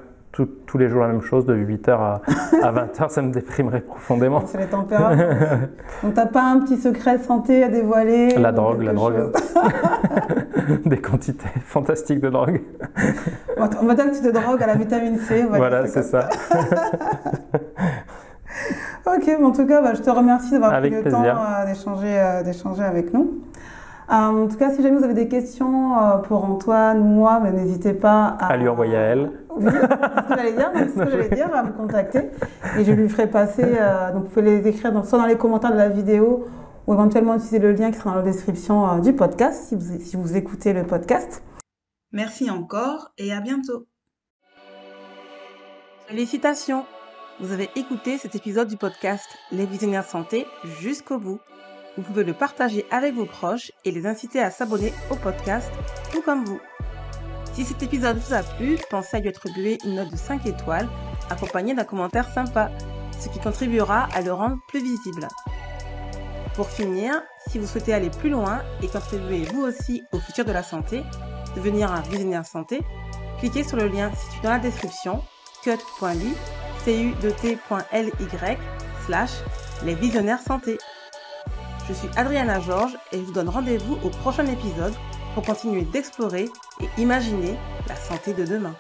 tous 0.67 0.79
les 0.79 0.89
jours 0.89 1.03
la 1.03 1.09
même 1.09 1.23
chose 1.23 1.47
de 1.47 1.55
8h 1.55 1.91
à, 1.91 2.21
20h, 2.63 3.09
ça 3.09 3.23
me 3.23 3.33
déprimerait 3.33 3.81
profondément. 3.81 4.43
C'est 4.47 4.59
les 4.59 4.67
tempéraments. 4.67 5.17
Donc 6.03 6.15
t'as 6.15 6.27
pas 6.27 6.43
un 6.43 6.61
petit 6.61 6.77
secret 6.77 7.19
de 7.19 7.23
santé 7.23 7.65
à 7.65 7.69
dévoiler 7.69 8.29
La 8.37 8.53
drogue, 8.53 8.83
la 8.83 8.93
drogue. 8.93 9.33
Des 10.85 10.99
quantités 10.99 11.49
fantastiques 11.65 12.21
de 12.21 12.29
drogue. 12.29 12.61
On 13.57 13.87
va 13.87 13.95
dire 13.95 14.11
que 14.11 14.17
tu 14.17 14.23
te 14.23 14.29
drogues 14.29 14.63
à 14.63 14.67
la 14.67 14.75
vitamine 14.75 15.19
C. 15.19 15.47
Voilà, 15.49 15.87
c'est 15.87 16.03
ça. 16.03 16.29
ok, 19.07 19.31
en 19.43 19.53
tout 19.53 19.67
cas, 19.67 19.83
bah, 19.83 19.95
je 19.95 20.03
te 20.03 20.11
remercie 20.11 20.53
d'avoir 20.53 20.79
pris 20.81 20.91
le 20.91 21.11
temps 21.11 21.25
euh, 21.25 22.05
euh, 22.05 22.43
d'échanger 22.43 22.83
avec 22.83 23.13
nous. 23.13 23.43
Euh, 24.11 24.15
en 24.15 24.47
tout 24.47 24.57
cas, 24.57 24.71
si 24.71 24.83
jamais 24.83 24.97
vous 24.97 25.05
avez 25.05 25.15
des 25.15 25.29
questions 25.29 25.93
pour 26.25 26.45
Antoine 26.45 27.01
ou 27.01 27.05
moi, 27.05 27.41
ben, 27.43 27.55
n'hésitez 27.55 27.93
pas 27.93 28.37
à, 28.41 28.57
lui 28.57 28.69
envoyer 28.69 28.97
à 28.97 29.01
elle. 29.01 29.31
Oui, 29.57 29.71
c'est 29.73 29.81
ce 29.81 30.29
que 30.29 30.37
j'allais 30.37 30.53
dire, 30.53 30.73
ce 30.75 31.05
que 31.05 31.11
j'allais 31.11 31.29
dire, 31.29 31.55
à 31.55 31.63
me 31.63 31.73
contacter. 31.73 32.31
Et 32.79 32.85
je 32.85 32.93
lui 32.93 33.09
ferai 33.09 33.27
passer, 33.27 33.65
euh, 33.65 34.13
donc 34.13 34.25
vous 34.25 34.29
pouvez 34.29 34.61
les 34.61 34.69
écrire 34.69 34.93
soit 35.05 35.19
dans 35.19 35.27
les 35.27 35.37
commentaires 35.37 35.73
de 35.73 35.77
la 35.77 35.89
vidéo 35.89 36.47
ou 36.87 36.95
éventuellement 36.95 37.35
utiliser 37.35 37.59
le 37.59 37.73
lien 37.73 37.91
qui 37.91 37.99
sera 37.99 38.11
dans 38.11 38.17
la 38.17 38.23
description 38.23 38.99
du 38.99 39.13
podcast 39.13 39.69
si 39.69 39.75
vous, 39.75 39.99
si 40.01 40.17
vous 40.17 40.37
écoutez 40.37 40.73
le 40.73 40.85
podcast. 40.85 41.43
Merci 42.13 42.51
encore 42.51 43.13
et 43.19 43.33
à 43.33 43.41
bientôt. 43.41 43.87
Félicitations 46.07 46.85
Vous 47.41 47.53
avez 47.53 47.69
écouté 47.75 48.17
cet 48.19 48.37
épisode 48.37 48.69
du 48.69 48.77
podcast 48.77 49.27
Les 49.51 49.67
visionnaires 49.67 50.07
santé 50.07 50.47
jusqu'au 50.81 51.19
bout. 51.19 51.41
vous 51.97 52.03
pouvez 52.03 52.25
le 52.25 52.33
partager 52.33 52.87
avec 52.91 53.15
vos 53.15 53.27
proches 53.27 53.73
et 53.85 53.91
les 53.91 54.07
inciter 54.07 54.41
à 54.41 54.51
s'abonner 54.51 54.93
au 55.11 55.17
podcast, 55.17 55.71
tout 56.13 56.23
comme 56.23 56.45
vous. 56.45 56.61
Si 57.57 57.65
cet 57.65 57.83
épisode 57.83 58.19
vous 58.19 58.35
a 58.35 58.43
plu, 58.43 58.77
pensez 58.91 59.17
à 59.17 59.21
lui 59.21 59.31
attribuer 59.31 59.79
une 59.83 59.95
note 59.95 60.11
de 60.11 60.17
5 60.17 60.45
étoiles, 60.45 60.91
accompagnée 61.31 61.73
d'un 61.73 61.85
commentaire 61.85 62.31
sympa, 62.31 62.71
ce 63.19 63.31
qui 63.31 63.39
contribuera 63.39 64.09
à 64.15 64.21
le 64.21 64.31
rendre 64.35 64.59
plus 64.69 64.83
visible. 64.83 65.27
Pour 66.55 66.69
finir, 66.69 67.15
si 67.47 67.59
vous 67.59 67.67
souhaitez 67.67 67.95
aller 67.95 68.11
plus 68.11 68.29
loin 68.29 68.61
et 68.83 68.89
contribuer 68.89 69.45
vous 69.45 69.63
aussi 69.63 70.03
au 70.13 70.19
futur 70.19 70.45
de 70.45 70.53
la 70.53 70.63
santé, 70.63 71.03
devenir 71.57 71.91
un 71.91 72.03
visionnaire 72.03 72.45
santé, 72.45 72.83
cliquez 73.39 73.65
sur 73.65 73.79
le 73.79 73.89
lien 73.89 74.11
situé 74.15 74.43
dans 74.43 74.51
la 74.51 74.59
description 74.59 75.25
cut.ly 75.65 76.35
cut.ly 76.85 78.57
slash 79.07 79.31
les 79.83 79.95
visionnaires 79.95 80.41
santé. 80.41 80.77
Je 81.89 81.95
suis 81.95 82.09
Adriana 82.17 82.61
Georges 82.61 82.99
et 83.13 83.19
je 83.19 83.23
vous 83.23 83.33
donne 83.33 83.49
rendez-vous 83.49 83.97
au 84.05 84.11
prochain 84.11 84.45
épisode 84.45 84.93
pour 85.37 85.45
continuer 85.45 85.83
d'explorer 85.83 86.49
et 86.81 87.01
imaginer 87.01 87.57
la 87.89 87.95
santé 87.95 88.33
de 88.33 88.47
demain. 88.47 88.75